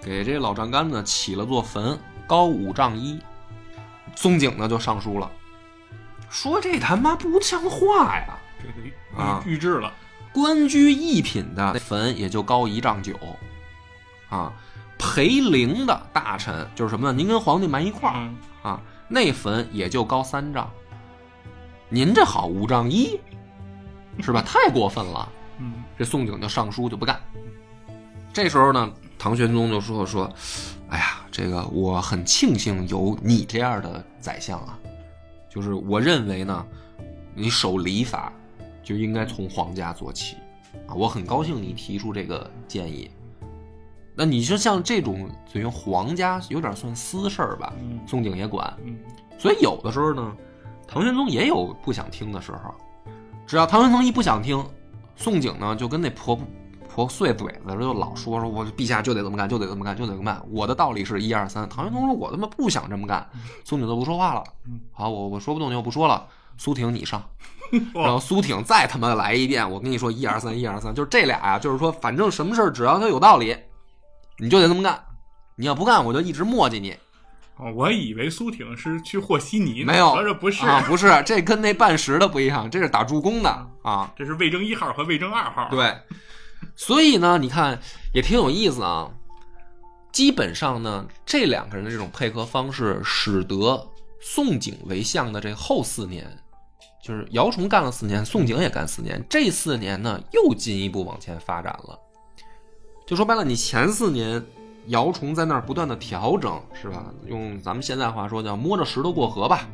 [0.00, 3.18] 给这老丈杆子起了座坟，高五丈一。
[4.14, 5.30] 宗景呢就上书了，
[6.28, 8.38] 说这他妈不像话呀。
[8.60, 9.92] 这个啊，预制了，
[10.32, 13.16] 官居一品的坟也就高一丈九，
[14.28, 14.52] 啊，
[14.98, 17.16] 陪陵的大臣就是什么呢？
[17.16, 18.28] 您跟皇帝埋一块儿
[18.62, 20.70] 啊，那坟也就高三丈，
[21.88, 23.20] 您这好五丈一，
[24.20, 24.42] 是吧？
[24.42, 25.28] 太过分了。
[25.58, 27.20] 嗯，这宋璟就上书就不干。
[28.32, 30.32] 这时候呢，唐玄宗就说说，
[30.88, 34.78] 哎呀，这个我很庆幸有你这样的宰相啊，
[35.48, 36.66] 就是我认为呢，
[37.34, 38.32] 你守礼法。
[38.82, 40.36] 就应该从皇家做起
[40.88, 40.94] 啊！
[40.94, 43.08] 我很高兴你提出这个建议。
[44.20, 47.72] 那你说像这种等于皇家有点算私事儿吧？
[48.06, 48.70] 宋景也管，
[49.38, 50.36] 所以有的时候呢，
[50.86, 52.74] 唐玄宗也有不想听的时候。
[53.46, 54.62] 只要唐玄宗一不想听，
[55.16, 56.38] 宋景呢就跟那婆
[56.86, 60.38] 婆碎嘴子就老说说，我陛下就得这么干，就得这么干，就得这么干。
[60.50, 61.66] 我的道理是一二三。
[61.70, 63.26] 唐玄宗说，我他妈不想这么干。
[63.64, 64.44] 宋景就不说话了。
[64.92, 66.26] 好，我我说不动就不说了。
[66.58, 67.24] 苏婷，你上。
[67.94, 73.56] 然后苏挺再他妈来一遍，我跟你说一二三一二三，就是这俩呀，就是说反正什么事儿只要他有道理，
[74.40, 74.98] 你就得这么干，
[75.56, 76.96] 你要不干我就一直磨叽你。
[77.56, 83.50] 哦，我以为苏挺是去和稀泥，没有，这不是啊，不是，这跟那办事的不一样，这是打助攻的
[83.82, 85.68] 啊，这是魏征一号和魏征二号。
[85.70, 85.94] 对，
[86.74, 87.78] 所以呢，你看
[88.14, 89.10] 也挺有意思啊。
[90.10, 93.86] 基本上呢，这两个人的这种配合方式，使得
[94.20, 96.26] 宋璟为相的这后四年。
[97.02, 101.98] 就是姚崇干了四年，宋璟也干四年，这四年呢又进一步往前发展了。
[103.10, 104.40] 就说白了，你前四年
[104.86, 107.06] 姚崇在那儿不断的调整，是吧？
[107.26, 109.66] 用咱们现在话说叫摸着石头过河吧，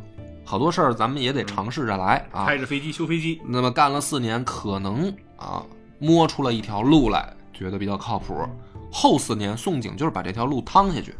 [0.42, 2.46] 好多事儿咱们也得尝试着来啊。
[2.46, 5.62] 开着飞机修飞机，那么干了四年，可能啊
[5.98, 8.34] 摸出了一条路来，觉得比较靠谱。
[8.90, 11.14] 后四年，宋璟就是把这条路趟下去，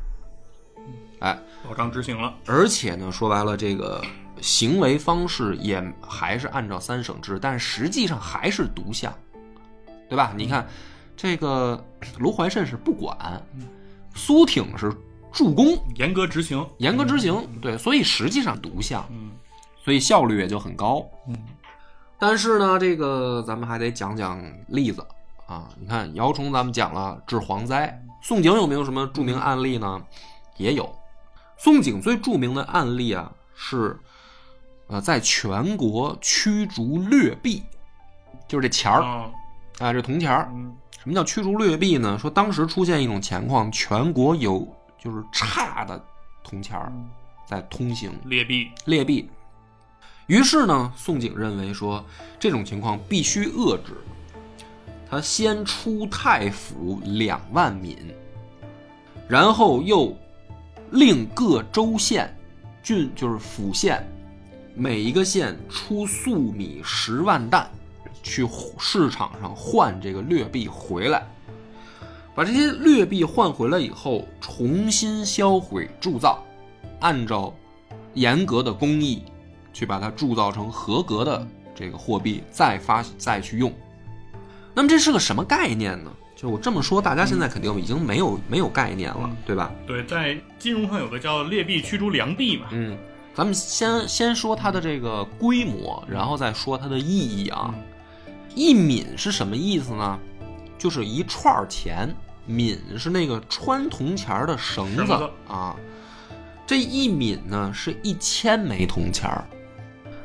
[1.18, 2.34] 哎，保障执行了。
[2.46, 4.02] 而且呢，说白了，这个
[4.40, 9.12] 行为方式也还是按照三省制，但实际上还是独相，
[10.08, 10.32] 对吧？
[10.34, 10.66] 你看，
[11.16, 11.82] 这个
[12.18, 13.42] 卢怀慎是不管，
[14.14, 14.92] 苏挺是
[15.32, 19.32] 助攻，严格执行，严格执行，对，所以实际上独相，嗯
[19.84, 21.06] 所以效率也就很高。
[21.28, 21.36] 嗯，
[22.18, 25.06] 但是呢，这个咱们还得讲讲例子
[25.46, 25.68] 啊。
[25.78, 30.02] 你看姚崇，咱们讲了治蝗灾，宋璟有没有什么著名案例呢？
[30.56, 30.92] 也有。
[31.56, 33.96] 宋璟最著名的案例啊，是
[34.88, 37.62] 呃，在全国驱逐劣币，
[38.48, 39.30] 就是这钱儿啊，
[39.78, 40.50] 啊，这铜钱儿。
[41.06, 42.18] 嗯什么叫驱逐劣币呢？
[42.18, 44.66] 说当时出现一种情况，全国有
[44.98, 46.04] 就是差的
[46.42, 46.92] 铜钱儿
[47.46, 49.30] 在通行，劣币，劣币。
[50.26, 52.04] 于是呢，宋璟认为说
[52.40, 53.92] 这种情况必须遏制。
[55.08, 57.96] 他先出太府两万民，
[59.28, 60.12] 然后又
[60.90, 62.36] 令各州县、
[62.82, 64.04] 郡就是府县，
[64.74, 67.70] 每一个县出粟米十万担，
[68.28, 68.46] 去
[68.78, 71.26] 市场上换这个劣币回来。
[72.34, 76.44] 把这些劣币换回来以后，重新销毁铸造，
[77.00, 77.54] 按照
[78.12, 79.22] 严格的工艺
[79.72, 83.72] 去把它铸造成合格的这个货币，再发再去用。
[84.74, 86.10] 那么这是个什么概念呢？
[86.36, 89.72] 就我这么说，大家现在肯定已经没有没有概念了，对吧？
[89.86, 92.66] 对，在金融上有个叫劣币驱逐良币嘛。
[92.72, 92.98] 嗯，
[93.34, 97.74] 咱们先先说它的这个规模，然后再说它的意义啊。
[98.56, 100.18] 一敏是什么意思呢？
[100.78, 102.12] 就是一串儿钱，
[102.46, 105.76] 敏是那个穿铜钱儿的绳子啊。
[106.66, 109.44] 这一敏呢是一千枚铜钱儿，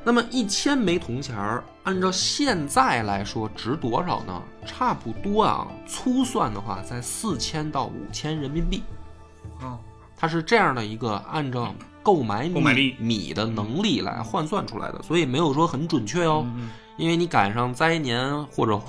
[0.03, 4.41] 那么一千枚铜钱儿，按照现在来说值多少呢？
[4.65, 8.81] 差不多啊，粗算的话在四千到五千人民币。
[9.59, 9.77] 啊，
[10.15, 16.69] 它是这样的一个按照购买米购买力米的能力来换算出来的，所以没有说很准确哦，嗯
[17.01, 18.79] 因为你赶上灾年或者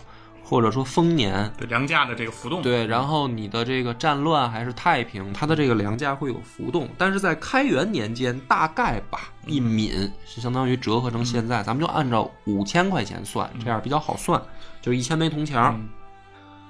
[0.44, 14.38] 或者说丰年，对粮价的这个浮动，对，然后你的这个战乱还是太平，它的这个粮价会有浮动，但是在开元年间，大概吧一敏是相当于折合成现在，咱们就按照五千块钱算，这样比较好算，
[14.83, 15.72] 就是一千枚铜钱儿。
[15.75, 15.88] 嗯。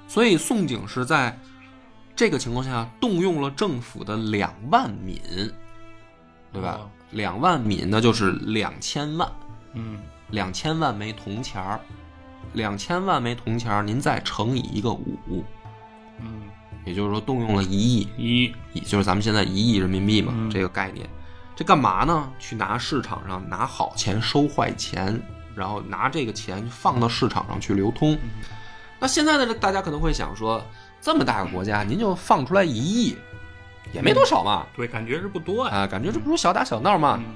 [0.07, 1.37] 所以宋璟是在
[2.15, 5.19] 这个情况下动用了政府的两万敏，
[6.53, 6.89] 对吧哦？
[7.11, 9.29] 两万敏那就是两千万，
[9.73, 9.99] 嗯
[10.33, 11.79] 两千万枚铜钱儿，
[12.53, 15.43] 两千万枚铜钱儿，您再乘以一个五，
[16.19, 16.41] 嗯，
[16.85, 21.07] 也就是说动用了一亿，一也就是咱们现在一亿人民币嘛，嗯这个概念。
[21.55, 22.31] 这干嘛呢？
[22.39, 25.21] 去拿市场上拿好钱收坏钱，
[25.53, 28.17] 然后拿这个钱放到市场上去流通。
[28.99, 30.65] 那现在的大家可能会想说，
[30.99, 33.15] 这么大个国家，您就放出来一亿，
[33.93, 35.75] 也没多少嘛，对，感觉是不多呀。
[35.75, 37.19] 啊，感觉这不是小打小闹嘛。
[37.19, 37.35] 嗯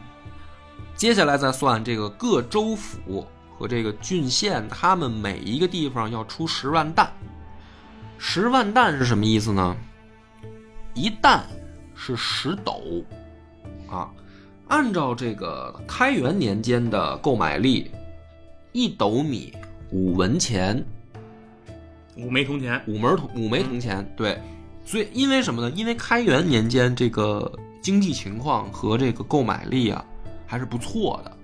[0.98, 3.24] 接下来再算这个各州府
[3.56, 7.08] 和这个郡县，他们每一个地方要出十万担。
[8.18, 9.78] 十万担是什么意思呢？
[10.96, 11.46] 一担
[11.94, 12.82] 是十斗，
[13.88, 14.10] 啊，
[14.70, 17.92] 按照这个开元年间的购买力，
[18.72, 19.54] 一斗米
[19.92, 20.84] 五文钱，
[22.16, 24.42] 五枚铜钱，五枚铜五枚铜钱，对。
[24.84, 25.70] 所以因为什么呢？
[25.76, 27.52] 因为开元年间这个
[27.84, 30.04] 经济情况和这个购买力啊
[30.48, 31.38] 还是不错的，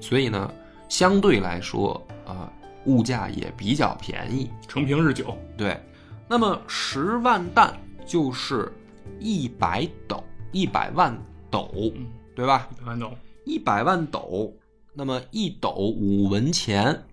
[0.00, 0.52] 所以呢，
[0.88, 2.50] 相对来说啊、
[2.86, 4.50] 物价也比较便宜。
[4.66, 5.36] 成平日久。
[5.56, 5.80] 对，
[6.26, 7.72] 那么十万担
[8.04, 8.72] 就是
[9.20, 11.16] 一百斗，一百万
[11.50, 12.68] 斗，嗯，对吧？
[12.72, 13.12] 一百万斗。
[13.44, 14.52] 一百万斗，
[14.92, 17.04] 那么一斗五文钱，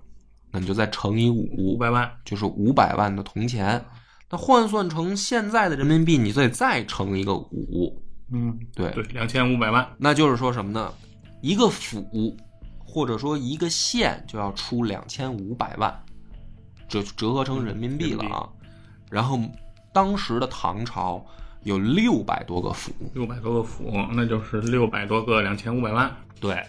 [0.49, 3.85] 那你就再乘以五，五百万，就是五百万的铜钱。
[4.31, 8.01] 那换算成现在的人民币，你得再乘一个五，
[8.31, 9.87] 嗯，对，对，两千五百万。
[9.99, 10.91] 那就是说什么呢？
[11.43, 12.33] 一个府
[12.85, 15.93] 或者说一个县就要出两千五百万，
[16.87, 18.47] 折折合成人民币了啊。
[19.11, 19.37] 然后
[19.91, 21.23] 当时的唐朝
[21.63, 26.09] 有六百多个府，六百多个府，那就是六百多个两千五百万。
[26.39, 26.65] 对，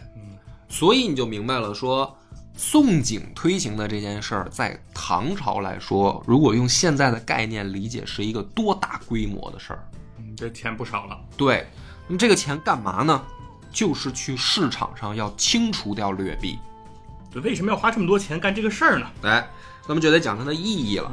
[0.69, 2.13] 所以你就明白了说，
[2.57, 9.89] 宋璟推行的这件事儿，在唐朝来说，如果用现在的概念理解，是一个多大规模的事儿。
[10.19, 11.17] 嗯，这钱不少了。
[11.37, 11.65] 对，
[12.09, 13.25] 那么这个钱干嘛呢？
[13.75, 16.59] 就是去市场上要清除掉劣币，
[17.31, 19.07] 对，为什么要花这么多钱干这个事儿呢？
[19.23, 19.47] 哎，
[19.89, 21.13] 那么就得讲它的意义了。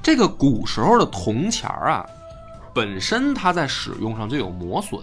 [0.00, 2.06] 这个古时候的铜钱儿啊，
[2.72, 5.02] 本身它在使用上就有磨损。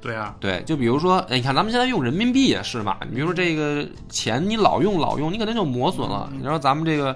[0.00, 6.30] 对啊，对，就比如说，哎，你看咱们现在用人民币也是嘛，你比如说这个钱你老用老用，你肯定就磨损了。
[6.32, 7.14] 你说咱们这个，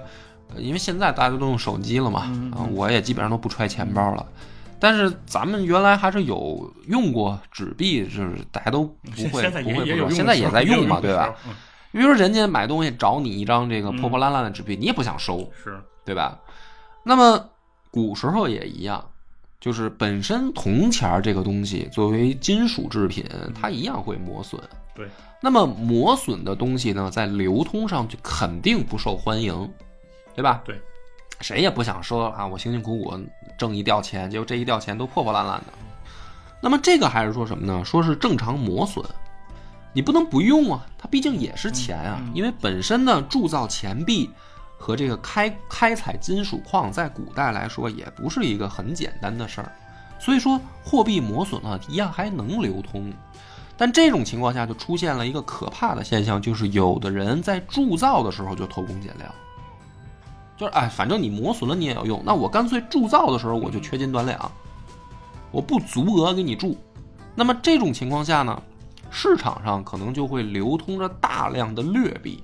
[0.53, 4.25] 呃因为现在大家都用手机了嘛，嗯啊，我也基本上都不揣钱包了。
[4.79, 11.35] 但是咱们原来还是有用过纸币，就是大家都不会不会不用现在也在用嘛，对吧
[11.91, 16.39] 比如说人家买东西找你一张这个破破烂烂的纸币，你也不想收，是，对吧？
[17.03, 17.49] 那么
[17.89, 19.03] 古时候也一样，
[19.59, 23.25] 就是本身铜钱儿这个东西作为金属制品，
[23.59, 24.61] 它一样会磨损。
[24.93, 25.07] 对，
[25.41, 29.67] 那么磨损的东西呢，在流通上就肯定不受欢迎，
[30.35, 30.61] 对吧？
[30.63, 30.79] 对，
[31.41, 33.19] 谁也不想说啊，我辛辛苦苦
[33.59, 35.65] 挣一吊钱，结果这一吊钱都破破烂烂的。
[36.61, 37.85] 那么这个还是说什么呢？
[37.85, 39.05] 说是正常磨损，
[39.93, 42.19] 你不能不用啊，它毕竟也是钱啊。
[42.33, 44.29] 因为本身呢，铸造钱币
[44.77, 49.71] 和这个开开采金属矿，在古代来说也不是一个很简单的事儿。
[50.19, 53.13] 所以说，货币磨损了，一样还能流通。
[53.77, 59.33] 但这种情况下，就出现了一个可怕的现象，就是有的人在铸造的时候就偷工减料，
[60.59, 64.51] 就是哎，反正你磨损了你也要用，那我干脆铸造的时候我就缺斤短两，
[65.51, 66.77] 我不足额给你铸。
[67.33, 68.61] 那么这种情况下呢，
[69.09, 72.43] 市场上可能就会流通着大量的劣币。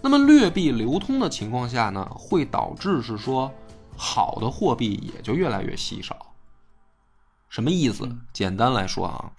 [0.00, 3.52] 那么劣币流通的情况下呢，会导致是说
[3.94, 6.16] 好的货币也就越来越稀少。
[7.50, 8.08] 什么意思？
[8.32, 9.32] 简单来说啊，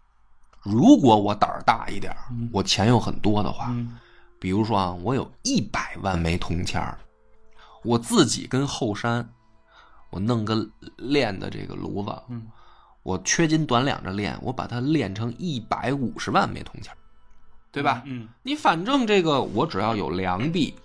[0.61, 2.17] 如果我胆儿大一点儿，
[2.51, 3.97] 我钱又很多的话，嗯
[4.39, 6.97] 比如说啊，我有一百万枚铜钱儿，
[7.83, 9.29] 我自己跟后山，
[10.09, 12.47] 我弄个炼的这个炉子，嗯
[13.03, 16.97] 我缺斤短两着炼，我把它炼成一百五十万枚铜钱儿，
[17.71, 18.03] 对吧？
[18.05, 20.75] 嗯你反正这个我只要有良币，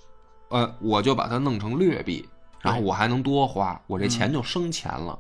[0.49, 2.27] 呃，我就把它弄成劣币，
[2.61, 5.19] 然后我还能多花，我这钱就生钱了。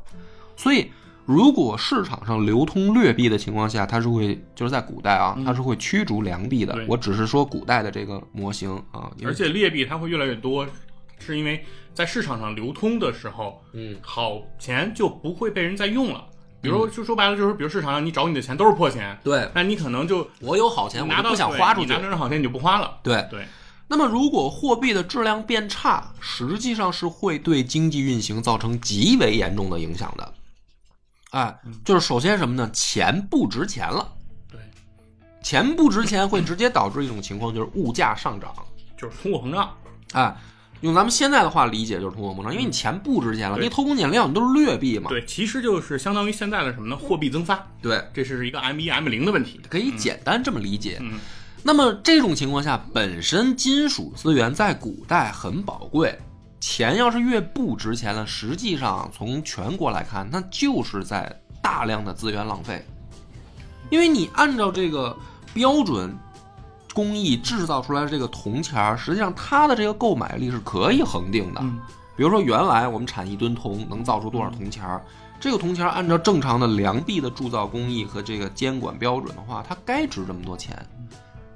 [0.57, 0.90] 所以，
[1.26, 6.87] 如果市场上流通劣币的情况下，它是会就是在古代啊，它是会驱逐良币的对。
[6.87, 10.66] 我只是说古代的这个模型啊，而且劣币它会越来越多，
[11.18, 16.24] 是因为在市场上流通的时候，嗯，好钱就不会被人再用了。
[16.60, 22.08] 比如就说白了，就是比如市场上你找你的钱都是破钱，对那你可能就我有好钱，我拿到不想花出去对你拿。
[22.08, 22.98] 到这好钱你就不花了。
[23.02, 23.46] 对，对，
[23.88, 30.34] 那么如果货币的质量变差，实际上是会对经济运行造成极为严重的影响的。
[31.35, 32.70] 哎，就是首先什么呢？
[32.73, 34.09] 钱不值钱了。
[34.49, 34.61] 对，
[35.42, 38.55] 钱不值钱会直接导致一种情况，就是物价上涨。
[38.97, 39.77] 就是通货膨胀。
[40.12, 40.37] 哎，
[40.81, 45.11] 用咱们现在的话理解就是通货膨胀，因为你钱不值钱了，你偷工减料，你都是劣币嘛。
[45.11, 46.97] 对，其实就是相当于现在的什么呢？
[46.97, 49.61] 货币增发，对，这是一个 M 一 M 零的问题。
[49.68, 50.99] 可以简单这么理解。
[51.01, 51.18] 嗯
[51.66, 56.16] 那么这种情况下，本身金属资源在古代很宝贵，
[56.66, 62.83] 钱要是越不值钱了，实际上从全国来看，那就是在大量的资源浪费。
[63.90, 65.14] 因为你按照这个
[65.53, 66.16] 标准
[66.94, 71.61] 工艺制造出来的这个铜钱儿，实际上它的这个购买力是可以恒定的。
[71.62, 71.79] 嗯
[72.16, 75.03] 比如说，原来我们产一吨铜能造出多少铜钱儿？
[75.38, 80.74] 这个铜钱儿按照正常的良币的铸造工艺和这个监管标准的话，它该值这么多钱。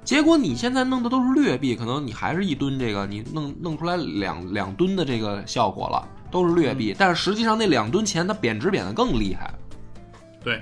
[0.03, 6.95] 结果你现在弄的都是劣币，可能你还是一吨这个，你弄弄出来两两吨的这个效果了，都是劣币。
[6.97, 9.53] 但是实际上那两吨钱它贬值贬得更厉害。
[10.43, 10.61] 对，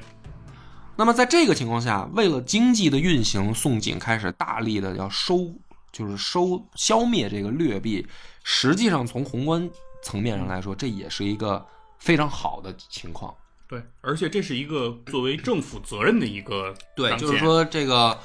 [0.97, 5.49] 那么在这个情况下，为了经济的运行，宋璟开始大力的要收，
[5.93, 8.05] 就是收消灭这个劣币。
[8.43, 9.69] 实际上从宏观
[10.03, 11.65] 层面上来说，这也是一个
[11.99, 13.33] 非常好的情况。
[13.69, 18.17] 对，而且这是一个作为政府责任的一个对，就是说这个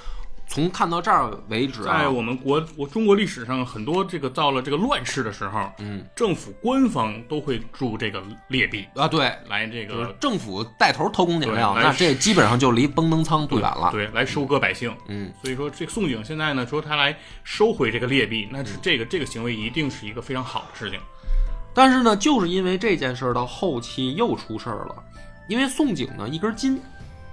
[0.52, 2.00] 从看到这儿为止啊。
[2.00, 6.04] 在，我们国我中国历史上，很多这个到了这个乱世的时候，嗯。
[6.14, 13.90] 政府官方都会铸这个劣币啊，对，来这就是个政府带头偷工减料，那这基本上就离崩崩仓不远了。
[13.90, 14.94] 对，来收割百姓。
[15.08, 21.00] 嗯，所以说，这宋景现在呢说他来收回这个劣币，那是这个这个行为一定是一个非常好的事情。
[21.74, 25.02] 但是呢，就是因为这件事儿到后期又出事儿了，
[25.48, 26.78] 因为宋景呢一根筋，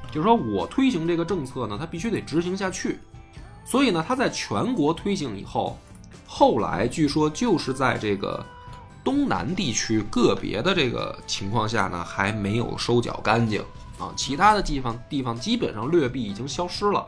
[0.10, 2.98] 就是说我推行这个政策呢，他必须得执行下去，
[3.70, 5.78] 所以呢，它在全国推行以后，
[6.26, 8.44] 后来据说就是在这个
[9.04, 13.62] 东南地区个别的这个情况下呢，还没有收缴干净
[14.00, 17.08] 啊，其他的地方地方基本上劣币已经消失了，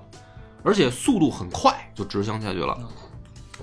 [0.61, 2.77] 而且速度很快就执行下去了。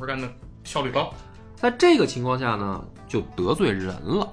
[0.01, 0.29] 我干的
[0.65, 1.15] 效率高，
[1.55, 4.29] 在这个情况下呢，就得罪人了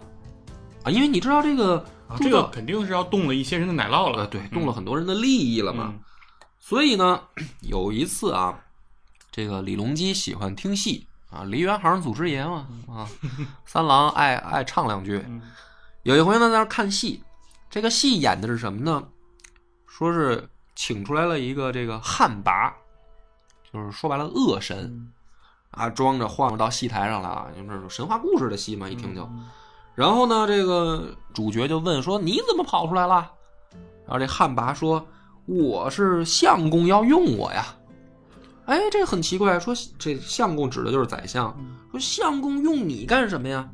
[0.81, 4.21] 啊，因为你知道这个啊，这个肯定是要动了一些人的奶酪了。
[4.21, 5.93] 呃，对，动了很多人的利益了嘛。
[5.93, 5.99] 嗯
[6.67, 7.21] 所以呢，
[7.61, 8.59] 有一次啊，
[9.31, 13.07] 这个李隆基喜欢听戏啊，梨园行祖师爷嘛啊，
[13.67, 15.23] 三郎爱爱唱两句。
[16.01, 17.21] 有一回呢，在那儿看戏，
[17.69, 19.07] 这个戏演的是什么呢？
[19.85, 22.73] 说是请出来了一个这个旱魃，
[23.71, 25.13] 就是说白了恶神
[25.69, 29.29] 啊，装着晃到戏台上来了，就是神话故事的戏嘛，一听就。
[29.93, 33.33] 然后呢，这个主角就问说：“你怎么跑出来了？”
[34.07, 35.07] 然后这旱魃说
[35.45, 37.75] ：“我是相公要用我呀。”
[38.65, 41.55] 哎，这很奇怪，说这相公指的就是宰相，
[41.91, 43.69] 说相公用你干什么呀？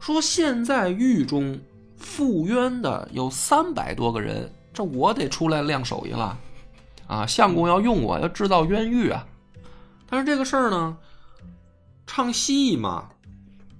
[0.00, 1.60] 说现在狱中
[1.96, 6.36] 赴冤的有三百多个人，这我得出来亮手艺了，
[7.06, 9.24] 啊，相公要用我，要制造冤狱啊。
[10.08, 10.96] 但是这个事儿呢，
[12.06, 13.08] 唱戏嘛，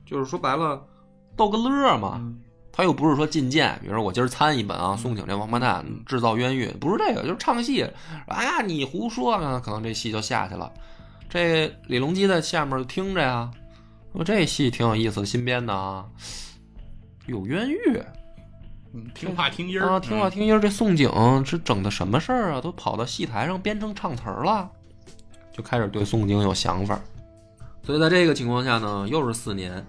[0.06, 0.84] 就是说白了，
[1.36, 2.32] 逗个乐嘛。
[2.78, 7.84] 他又不是说觐见，比如说我今儿参一本啊，宋景这王八蛋制造冤狱，不是这个，就是唱戏。
[8.28, 10.72] 哎呀，你胡说呢，可能这戏就下去了。
[11.28, 13.50] 这李隆基在下面听着呀，
[14.12, 16.06] 说这戏挺有意思，新编的啊，
[17.26, 18.00] 有冤狱。
[18.94, 20.60] 嗯，听话听音儿啊，听话听音儿。
[20.60, 21.10] 这宋景
[21.44, 22.60] 是整的什么事儿啊？
[22.60, 24.70] 都跑到戏台上编成唱词儿了，
[25.50, 26.96] 就开始对宋景有想法。
[27.82, 29.84] 所以在这个情况下呢，又是四年。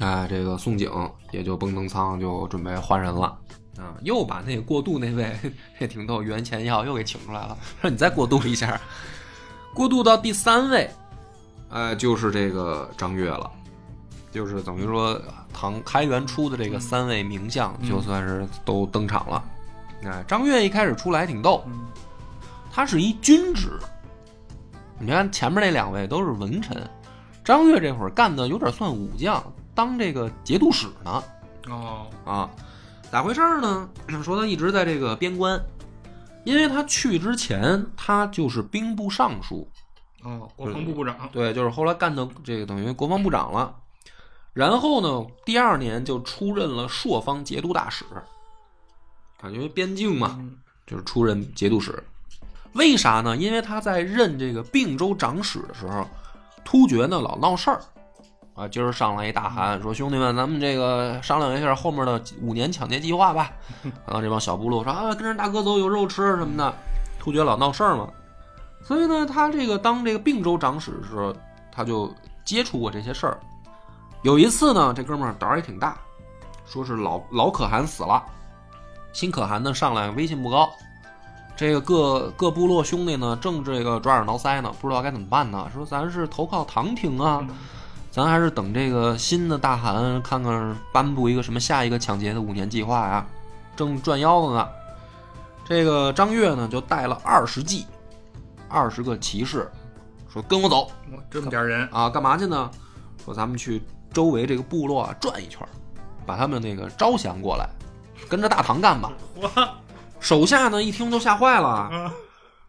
[0.00, 0.90] 哎，这个宋景
[1.32, 3.36] 也就蹦蹬仓就准备换人了
[3.76, 5.36] 啊，又把那个过渡那位
[5.80, 8.80] 也挺逗，袁前耀又给请出来了，说你再过渡一下，
[9.74, 10.88] 过渡到第三位，
[11.70, 13.50] 哎，就是这个张悦了，
[14.30, 15.20] 就是等于说
[15.52, 19.44] 唐开元初的这个三位名将就算是都登场了。
[20.04, 21.64] 哎，张悦一开始出来挺逗，
[22.72, 23.80] 他是一军职，
[25.00, 26.88] 你看前面那两位都是文臣，
[27.44, 29.42] 张悦这会儿干的有点算武将。
[29.78, 31.22] 当这个节度使呢？
[31.70, 32.50] 哦啊，
[33.12, 33.88] 咋回事儿呢？
[34.24, 35.64] 说他一直在这个边关，
[36.42, 39.70] 因为他去之前他就是兵部尚书，
[40.24, 43.72] 哦，国防部部长，对，就是后来干的这个等于国防部长了。
[44.52, 48.04] 然后呢，第二年就出任了朔方节度大使，
[49.40, 50.44] 感觉边境嘛，
[50.88, 52.02] 就是出任节度使。
[52.72, 53.36] 为啥呢？
[53.36, 56.04] 因为他在任这个并州长史的时候，
[56.64, 57.80] 突厥呢老闹事儿。
[58.58, 63.52] 啊，今儿上来一大喊说：“兄弟们，咱们这个商量一下后面的五年抢劫计划吧。
[64.04, 66.74] ”然后这帮小部落说：“啊，跟着大哥走，有肉吃什么的。”
[67.20, 68.08] 突厥老闹事儿嘛，
[68.82, 71.32] 所以呢，他这个当这个并州长史的时候，
[71.70, 72.12] 他就
[72.44, 73.38] 接触过这些事儿。
[74.22, 75.96] 有一次呢，这哥们儿胆儿也挺大，
[76.66, 78.20] 说是老老可汗死了，
[79.12, 80.68] 新可汗呢上来威信不高，
[81.56, 85.70] 这个各各部落兄弟呢正这个抓耳挠腮呢，不知道该怎么办呢。
[85.72, 87.46] 说咱是投靠唐廷啊。
[88.10, 93.26] 咱还是等这个新的大汗看看颁布一个什么下一个抢劫的五年计划呀，
[93.76, 94.68] 正转腰子呢。
[95.64, 97.86] 这个张悦呢就带了二十骑，
[98.68, 99.70] 二十个骑士，
[100.32, 100.90] 说跟我走。
[101.30, 102.70] 这么点人啊，干嘛去呢？
[103.22, 105.60] 说咱们去周围这个部落啊转一圈，
[106.24, 107.68] 把他们那个招降过来，
[108.28, 109.12] 跟着大唐干吧。
[110.18, 112.10] 手下呢一听都吓坏了。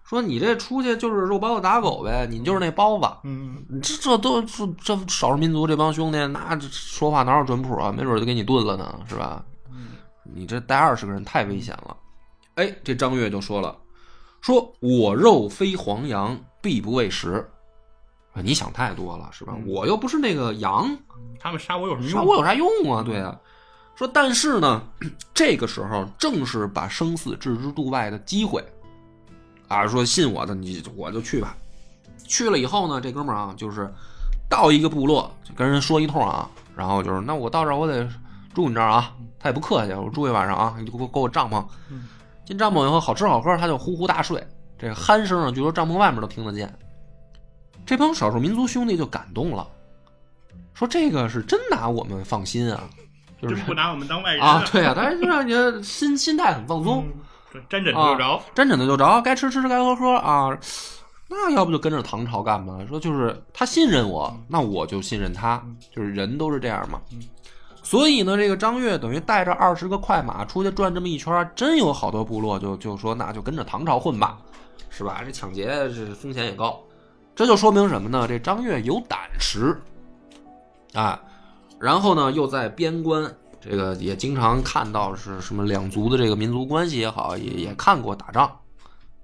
[0.10, 3.08] 说你这出去就是肉包子打狗呗，你就是那包子。
[3.26, 7.92] 嗯，这这都这这少数民族这帮兄弟，那说话哪有准谱啊？
[7.96, 9.46] 没准就给你炖了呢，是吧？
[9.70, 9.90] 嗯，
[10.24, 11.96] 你这带二十个人太危险了。
[12.56, 13.78] 哎，这张悦就说了，
[14.42, 17.48] 说我肉非黄羊，必不喂食。
[18.34, 19.56] 你想太多了，是吧？
[19.68, 20.90] 我又不是那个羊，
[21.40, 22.20] 他们杀我有什么用？
[22.20, 23.04] 杀我有啥用啊？
[23.04, 23.40] 对啊。
[23.94, 24.82] 说但是呢，
[25.36, 28.66] 这个时候正是把生死置之度外的机会。
[29.70, 31.56] 啊，说信我的，你我就去吧。
[32.28, 33.90] 去了以后呢，这哥们儿啊，就是
[34.50, 38.08] 到一个部落，就跟人说一通啊，然后就是那我到这儿我得
[38.54, 41.64] 住你这儿啊，他也不客气，我住一晚上啊，你就给我给我帐篷。
[42.46, 44.46] 进帐篷以后好吃好喝，他就呼呼大睡。
[44.78, 46.74] 这个鼾声啊，据说帐篷外面都听得见。
[47.86, 49.68] 这帮少数民族兄弟就感动了，
[50.74, 52.84] 说这个是真拿我们放心啊，
[53.42, 54.64] 就是不拿我们当外人啊。
[54.72, 57.06] 对啊，但是就让你心心态很放松。
[57.70, 60.58] 沾枕头就着，沾枕头就着，该吃吃，该喝喝啊。
[61.28, 62.78] 那要不就跟着唐朝干吧？
[62.88, 67.00] 说就是他信任我，那我就信任他，就是人都是这样嘛。
[67.84, 74.38] 所以呢，这个张悦等于带着二十个快马出去转这么一圈，真有好多部落就就说那就跟着唐朝混吧，
[74.90, 75.22] 是吧？
[75.26, 76.80] 这抢劫这风险也高，
[77.36, 78.26] 这就说明什么呢？
[78.28, 79.80] 这张悦有胆识
[80.94, 81.20] 啊。
[81.80, 83.32] 然后呢，又在边关。
[83.62, 88.50] 这个也经常看到是什么两族的这个民族关系也好，也也看过打仗，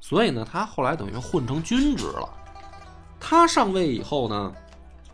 [0.01, 2.29] 所以呢，他后来等于混成军职了。
[3.19, 4.53] 他上位以后呢，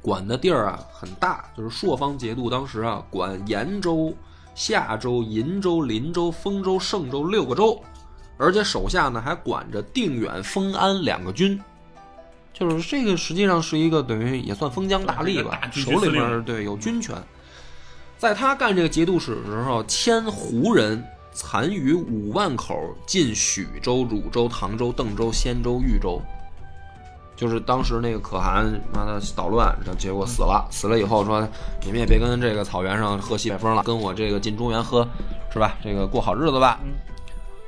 [0.02, 4.12] 管的地儿啊很大，就是朔方节度当时啊管延州、
[4.56, 7.80] 夏州、银州、林州、丰州、胜州六个州，
[8.38, 11.62] 而且手下呢还管着定远、丰安两个军，
[12.52, 17.16] 就是这个实际上是一个等于也算封疆大吏吧手里边对有军权。
[18.22, 21.04] 在他干这个节度使的时候，迁胡人
[21.34, 26.22] 残余五万口进许州、汝州、唐州、邓州、仙州、豫州。
[27.36, 28.64] 就是当时那个可汗
[28.94, 30.64] 妈的捣乱，这结果死了。
[30.70, 31.42] 死了以后说，
[31.84, 35.04] 你们也别跟这个草原上喝西北风了，跟我这个进中原喝，
[35.52, 35.76] 是吧？
[35.84, 36.80] 这个过好日子吧。
[36.84, 36.92] 嗯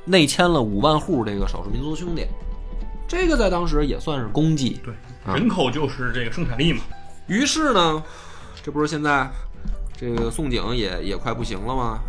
[0.06, 2.26] 内迁了五万户这个少数民族兄弟，
[3.08, 4.78] 这个在当时也算是功绩。
[4.84, 4.94] 对，
[5.26, 6.80] 啊人口就是这个生产力嘛。
[7.26, 8.00] 于是呢，
[8.62, 9.28] 这不是现在
[9.96, 12.00] 这个宋景也也快不行了吗？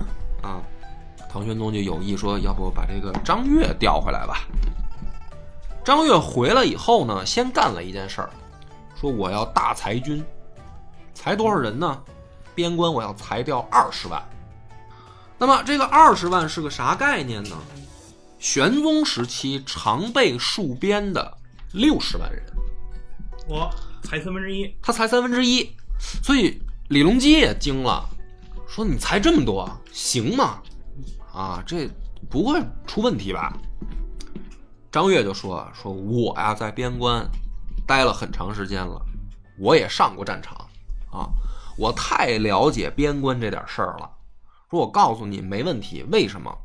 [0.41, 0.61] 啊，
[1.29, 4.47] 唐玄宗就有意说，要不把这个张悦调回来吧。
[5.83, 8.29] 张悦回来以后呢，先干了一件事儿，
[8.99, 10.23] 说我要大裁军，
[11.13, 12.01] 裁多少人呢？
[12.55, 14.21] 边关我要裁掉二十万。
[15.37, 17.55] 那么这个二十万是个啥概念呢？
[18.39, 21.37] 玄宗时期常备戍边的
[21.73, 22.41] 六十万人。
[23.47, 23.69] 我
[24.03, 25.69] 裁三分之一，他裁三分之一，
[25.99, 26.59] 所以
[26.89, 28.07] 李隆基也惊了，
[28.67, 30.61] 说你才这么多，行吗？
[31.33, 31.89] 啊，这
[32.29, 33.57] 不会出问题吧？
[34.91, 37.27] 张悦就说：“说我呀，在边关
[37.87, 39.03] 待了很长时间了，
[39.59, 40.55] 我也上过战场
[41.11, 41.27] 啊，
[41.75, 44.09] 我太了解边关这点事儿了。
[44.69, 46.55] 说我告诉你没问题，为什么？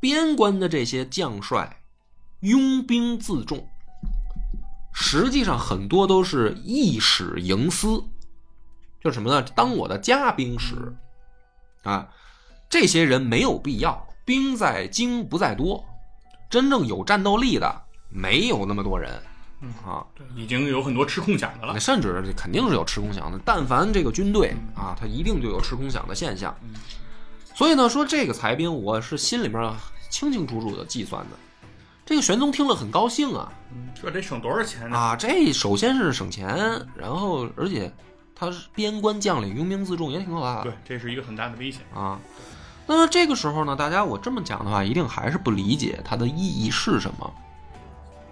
[0.00, 1.80] 边关的这些将帅
[2.40, 3.68] 拥兵自重，
[4.94, 8.02] 实际上很多都是役使营私，
[9.02, 9.42] 就是什么呢？
[9.54, 10.74] 当我的家兵时
[11.84, 12.08] 啊，
[12.68, 15.84] 这些人没有必要，兵在精不在多，
[16.50, 19.12] 真正有战斗力的没有那么多人
[19.84, 20.04] 啊。
[20.34, 21.78] 已经有很多吃空饷的了。
[21.78, 23.40] 甚至肯定是有吃空饷的。
[23.44, 26.54] 但凡这个军队啊，他一定就有吃空饷的现象。
[27.54, 29.72] 所以呢，说这个裁兵，我是心里面
[30.10, 31.36] 清清楚楚的计算的。
[32.04, 33.52] 这个玄宗听了很高兴啊
[33.94, 34.96] 这得省多少钱呢？
[34.96, 35.14] 啊！
[35.14, 36.48] 这首先是省钱，
[36.94, 37.92] 然后而且
[38.38, 41.82] 他是边关将领拥兵自重，也挺可怕的对，这是一个很大的危险。
[41.94, 42.18] 啊。
[42.86, 47.30] 那么这个时候呢，大家我这么讲的话，一定还是不理解它的意义是什么。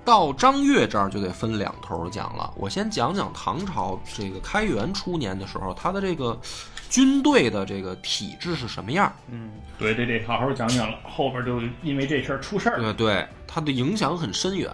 [0.04, 2.48] 到张悦这儿就得分两头讲了。
[2.56, 6.40] 我先讲讲唐朝这个开元初年的时候，他的这个
[6.88, 9.12] 军队的这个体制是什么样？
[9.28, 12.94] 嗯，对对对，好好讲讲了，后边就因为这事儿出事儿了。
[12.94, 14.70] 对对，它的影响很深远。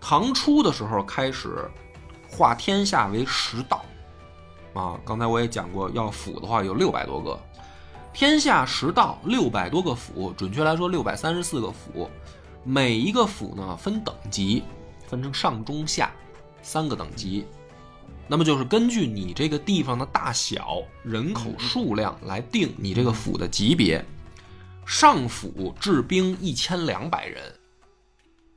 [0.00, 1.70] 唐初的时候开始
[2.28, 3.84] 划天下为十道，
[4.74, 7.38] 啊，刚才我也讲过，要府的话有六百多个，
[8.12, 12.08] 天下十道，六百多个府，准确来说六百三十四个府，
[12.64, 14.62] 每一个府呢分等级，
[15.06, 16.12] 分成上中下
[16.62, 17.46] 三个等级。
[18.30, 24.04] 那么就是根据你这个地方的大小、人口数量来定你这个府的级别。
[24.84, 27.42] 上府治兵一千两百人，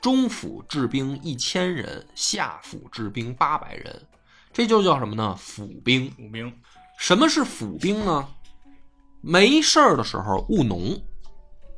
[0.01, 4.01] 中府治兵一千人，下府治兵八百人，
[4.53, 5.35] 这就叫什么呢？
[5.37, 6.09] 府兵。
[6.11, 6.53] 府兵，
[6.97, 8.27] 什么是府兵呢？
[9.21, 10.99] 没事儿的时候务农，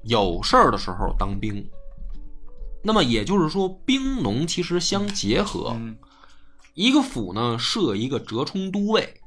[0.03, 1.69] 有事儿的时候当兵。
[2.83, 5.71] 那么也就是说，兵农其实相结合。
[5.75, 5.97] 嗯，
[6.73, 9.21] 一个府呢设一个折冲都尉，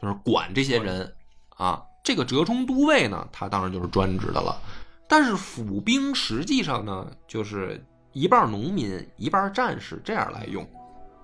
[0.00, 1.14] 就是管这些人
[1.56, 1.82] 啊。
[2.02, 4.58] 这个折冲都尉呢，他当然就是专职的了。
[5.06, 10.66] 但是府兵实际上呢，就是一半农民，一半战士这样来用。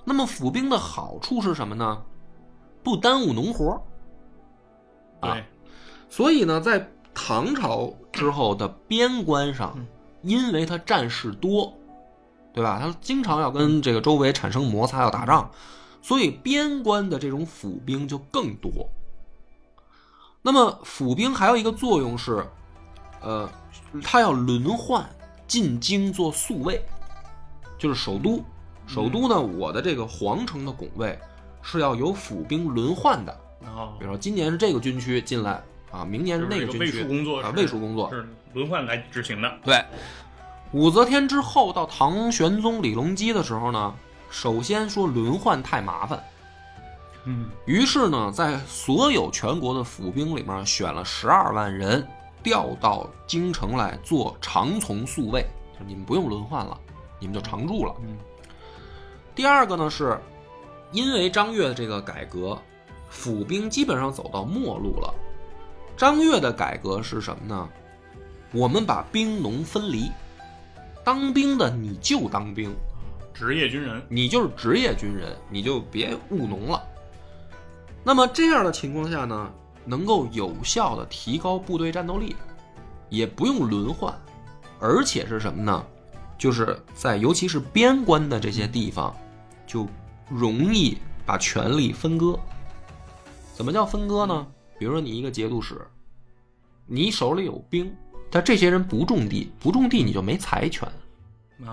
[0.08, 2.00] 那么府兵的好处是什么呢？
[2.84, 3.82] 不耽误农活儿。
[5.18, 5.44] 啊对，
[6.08, 9.86] 所以呢，在唐朝之后的边关上嗯，
[10.22, 11.74] 因为他战事多，
[12.52, 12.78] 对吧？
[12.80, 15.50] 他经常要跟这个周围产生摩擦，要打仗，
[16.00, 18.88] 所以边关的这种府兵就更多。
[20.40, 22.46] 那么府兵还有一个作用是，
[23.20, 23.50] 呃，
[24.04, 25.04] 他要轮换
[25.48, 26.86] 进京做宿卫，
[27.76, 28.44] 就是首都。
[28.86, 31.18] 首都呢，我的这个皇城的拱卫
[31.62, 33.36] 是要由府兵轮换的。
[33.98, 35.60] 比如说今年是这个军区进来
[35.90, 38.08] 啊，明年是那个军区卫戍工作啊，卫戍工作。
[38.10, 39.52] 是轮换来执行的。
[39.64, 39.84] 对，
[40.72, 43.94] 武则天之后到唐玄宗李隆基的时候呢，
[44.30, 46.24] 首先说轮换太麻烦，
[47.24, 52.06] 嗯，于是呢，在所有全国的府兵里面选了十二万人
[52.42, 56.78] 调到京城来做长从宿卫，就是你们不用轮换了，
[57.18, 57.92] 你们就常驻了。
[58.00, 58.16] 嗯
[59.36, 60.18] 第二个呢，是
[60.92, 62.58] 因为张悦的这个改革，
[63.10, 65.14] 府兵基本上走到末路了。
[65.94, 67.68] 张悦的改革是什么呢？
[68.52, 70.10] 我们把兵农分离，
[71.04, 72.74] 当兵的你就当兵，
[73.34, 76.82] 职业军人，你就是职业军人，你就别务农了。
[78.02, 79.52] 那么这样的情况下呢，
[79.84, 82.34] 能够有效的提高部队战斗力，
[83.10, 84.14] 也不用轮换，
[84.80, 85.84] 而且是什么呢？
[86.38, 89.14] 就是在尤其是边关的这些地方，
[89.66, 89.86] 就
[90.28, 92.38] 容易把权力分割。
[93.54, 94.46] 怎么叫分割呢？
[94.78, 95.80] 比如说你一个节度使，
[96.86, 97.90] 你手里有兵，
[98.30, 100.86] 但这些人不种地，不种地你就没财权，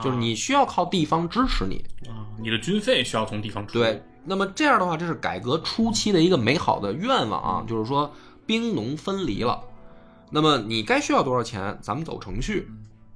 [0.02, 1.84] 就是你需要靠地方支持你。
[2.08, 3.74] 啊，你的军费需要从地方出。
[3.74, 8.10] 对，那么这样的话，这是改革初期的一个美好的愿望啊，就是说
[8.46, 9.62] 兵农分离了。
[10.30, 12.68] 那么你该需要多少钱，咱们走程序，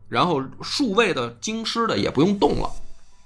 [0.10, 2.70] 然后数位的京师的也不用动了。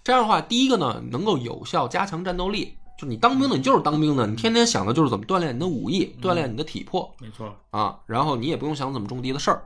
[0.03, 2.77] 这样的话，第一个呢，能够有效加强战斗力。
[2.97, 7.97] 就你当兵的，你就是当兵的，你天天想的就是怎么锻炼你的武艺，锻炼你的体魄没错，啊。
[8.05, 9.63] 然后你也不用想怎么种地的事儿。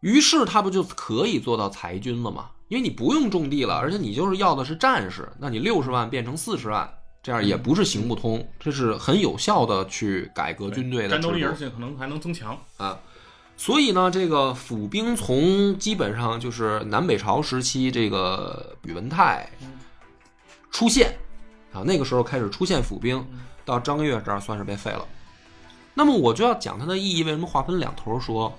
[0.00, 2.50] 于是他不就可以做到裁军了吗？
[2.66, 8.44] 因为你不用种地了，而且你就是要的是战士，那你六十万变成四十万，这样也不是行不通。
[8.58, 12.58] 这是很有效的去改革军队的战斗力，而且可能还能增强。
[12.78, 12.98] 啊。
[13.56, 19.48] 所以呢，这个府兵从基本上就是南北朝时期这个宇文泰
[20.70, 21.14] 出现
[21.72, 23.24] 啊，那个时候开始出现府兵，
[23.64, 25.06] 到张悦这儿算是被废了。
[25.94, 28.52] 那么我就要讲它的意义，为什么划分两头说？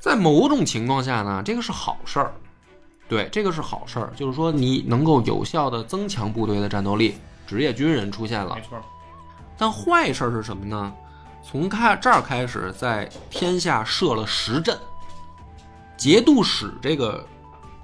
[0.00, 2.32] 在某种情况下呢，这个是好事儿，
[3.08, 7.14] 对，这个是好事儿，就是说你能够有效的增强部队的战斗力，
[7.46, 8.62] 职业军人出现了没。
[8.62, 8.80] 错，
[9.56, 10.92] 但坏事儿是什么呢？
[11.48, 14.76] 从开这儿开始，在天下设了十镇，
[15.96, 17.24] 节度使这个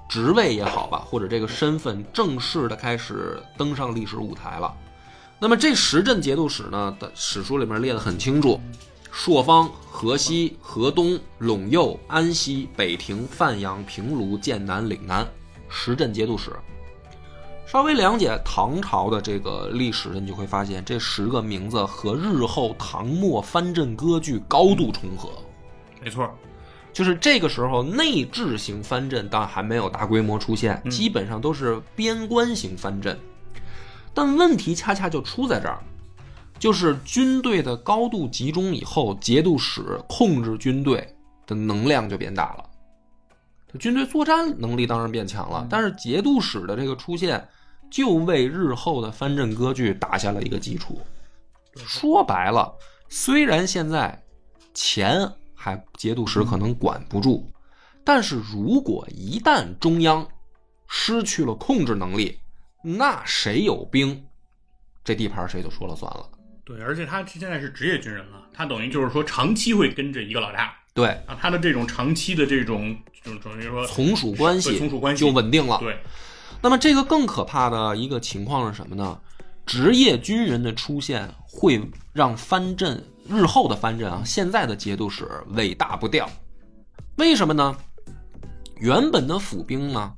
[0.09, 4.75] 职位也好吧，或者这个身份正式的开始登上历史舞台了。
[5.39, 8.59] 那么这十镇节度使呢，的史书里面列得很清楚：
[9.09, 15.25] 朔方、河西、河东、陇右、安西、北庭、范阳、平卢、剑南、岭南，
[15.69, 16.51] 十镇节度使。
[17.73, 25.27] 稍微了解唐朝的这个历史，你就会发现这十个名字和日后唐末藩镇割据高度重合。
[25.99, 26.29] 没错，
[26.93, 33.19] 就是这个时候内治型藩镇当然还没有大规模出现，基本上都是边关型藩镇。
[34.13, 35.81] 但问题恰恰就出在这儿，
[36.59, 41.11] 就是军队的高度集中以后，节度使控制军队
[41.47, 42.69] 的能量就变大了。
[43.79, 47.43] 军队作战能力当然变强了，但是节度使的这个出现，
[47.93, 50.99] 就为日后的藩镇割据打下了一个基础。
[51.85, 52.73] 说白了，
[53.07, 54.19] 虽然现在
[54.73, 57.47] 钱还节度使可能管不住，
[58.03, 60.27] 但是如果一旦中央
[60.87, 62.39] 失去了控制能力，
[62.81, 64.25] 那谁有兵，
[65.03, 66.27] 这地盘谁就说了算了。
[66.65, 75.77] 对，而且他现在是职业军人了，他等于就是说长期会跟着一个老大对，啊，他的这种长期的这种这种等于说从属关系从属关系就稳定了。
[75.77, 75.99] 对，
[76.63, 79.19] 那么这个更可怕的一个情况是什么呢？
[79.65, 81.81] 职业军人的出现会
[82.13, 86.29] 让藩镇日后的藩镇啊，现在的节度使尾大不掉。
[87.17, 87.75] 为什么呢？
[88.77, 90.13] 原本的府兵呢，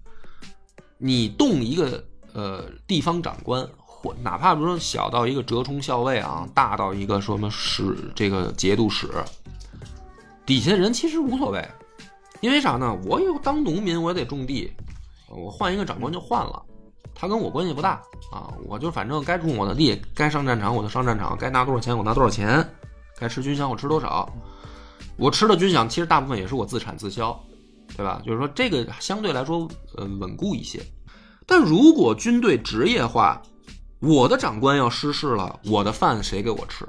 [1.00, 9.10] 你动一个呃地方长官，或哪怕比如说小到一个折冲校尉啊，大到一个什么使这个节度使，
[10.46, 11.68] 底下人其实无所谓，
[12.40, 12.96] 因为啥呢？
[13.06, 14.72] 我有当农民，我也得种地，
[15.36, 16.62] 我换一个长官就换了，
[17.14, 22.68] 他跟我关系不大啊，我就反正该种我的地，该上战场我就上战场，该拿多少钱我拿多少钱，
[23.20, 24.28] 该吃军饷我吃多少，
[25.18, 27.38] 我吃的军饷其实大部分也是我自产自销，
[27.96, 28.22] 对吧？
[28.26, 29.68] 就是说这个相对来说
[29.98, 30.82] 呃稳固一些。
[31.46, 33.42] 但如果军队职业化，
[34.00, 36.86] 我的长官要失势了，我的饭谁给我吃？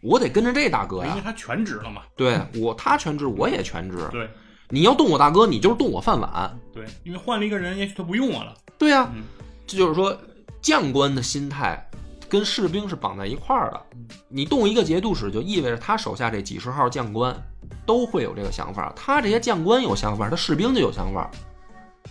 [0.00, 2.02] 我得跟着这大哥呀因为，他全职了嘛。
[2.14, 4.06] 对我他全职，我也全职。
[4.12, 4.28] 对
[4.68, 6.56] 你要动我大哥，你就是动我饭碗。
[6.78, 8.54] 对，因为换了一个人，也许他不用我了。
[8.78, 9.22] 对呀、嗯
[9.66, 10.16] 这就是说
[10.62, 11.84] 将官的心态
[12.28, 13.82] 跟士兵是绑在一块儿的。
[14.28, 17.36] 你动一个节度使，就意味着他手下这几十号将官
[17.84, 18.92] 都会有这个想法。
[18.94, 21.28] 他这些将官有想法，他士兵就有想法。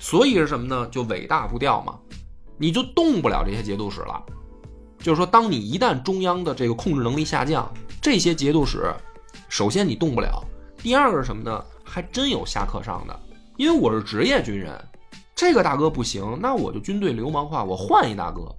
[0.01, 0.86] 所以是什么呢？
[0.91, 1.97] 就尾大不掉嘛，
[2.57, 4.22] 你就动不了这些节度使了。
[4.99, 8.93] 就是说，当你一旦中央的这个控制能力下降，这些节度使，
[9.47, 10.43] 首先你动不了，
[10.78, 11.63] 第二个是什么呢？
[11.84, 13.20] 还真有下课上的，
[13.58, 14.72] 因为我是职业军人，
[15.36, 18.55] 这个大哥不行，那我就军队流氓化，我换一大哥，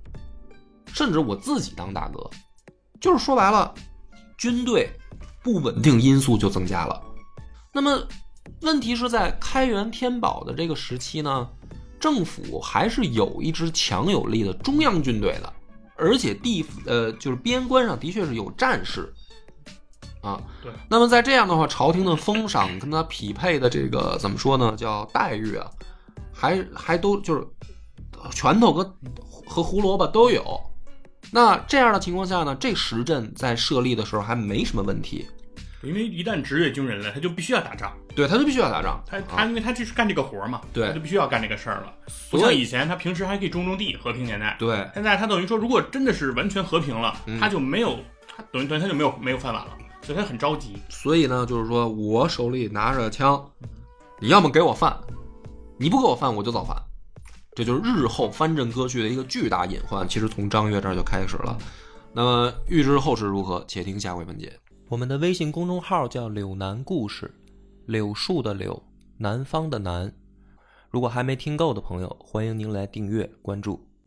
[0.92, 2.28] 甚至我自己当大哥。
[3.00, 3.72] 就是说白了，
[4.36, 4.90] 军队
[5.40, 7.00] 不稳定因素就增加了。
[7.72, 7.96] 那么，
[8.62, 11.48] 问题是在开元天宝的这个时期呢，
[12.00, 15.52] 政府还是有一支强有力的中央军队的，
[15.96, 19.14] 而且地呃就是边关上的确是有战士
[20.20, 20.40] 啊。
[20.62, 20.72] 对。
[20.88, 24.74] 那么在这样的话，朝廷的封赏跟他匹配的这个怎么说呢？
[24.76, 25.66] 叫待遇啊，
[26.32, 27.46] 还还都就是
[28.32, 28.96] 拳头和
[29.46, 30.60] 和胡萝卜都有。
[31.30, 35.26] 那这样的情况下呢，这十镇在设立的时候还没什么问题，
[35.82, 39.02] 因为一旦职业军人了，他就必须要打仗，对，他就必须要打仗。
[39.06, 41.92] 他他因为他就是干这个活儿嘛，对他就必须要干这个事儿了。
[42.30, 44.56] 不像以前，他平时还可以种种地，和平年代。
[44.58, 49.76] 对，现在他等于说，如果真的是完全和平了，嗯他就没有，他等于等于他就没有没有饭碗了，
[50.08, 50.78] 所以他很着急。
[50.88, 53.46] 所以呢，就是说我手里拿着枪，
[54.20, 54.98] 你要么给我饭，
[55.76, 56.74] 你不给我饭我就造反。
[57.54, 60.08] 这就是日后藩镇割据的一个巨大隐患。
[60.08, 61.58] 其实从张悦这儿就开始了。
[62.14, 64.50] 那么预知后事如何，且听下回分解。
[64.88, 67.30] 我们的微信公众号叫“柳南故事”，
[67.84, 68.82] 柳树的柳，
[69.18, 70.10] 南方的南。
[70.88, 73.87] 如果还没听够的朋友，欢迎您来订阅关注。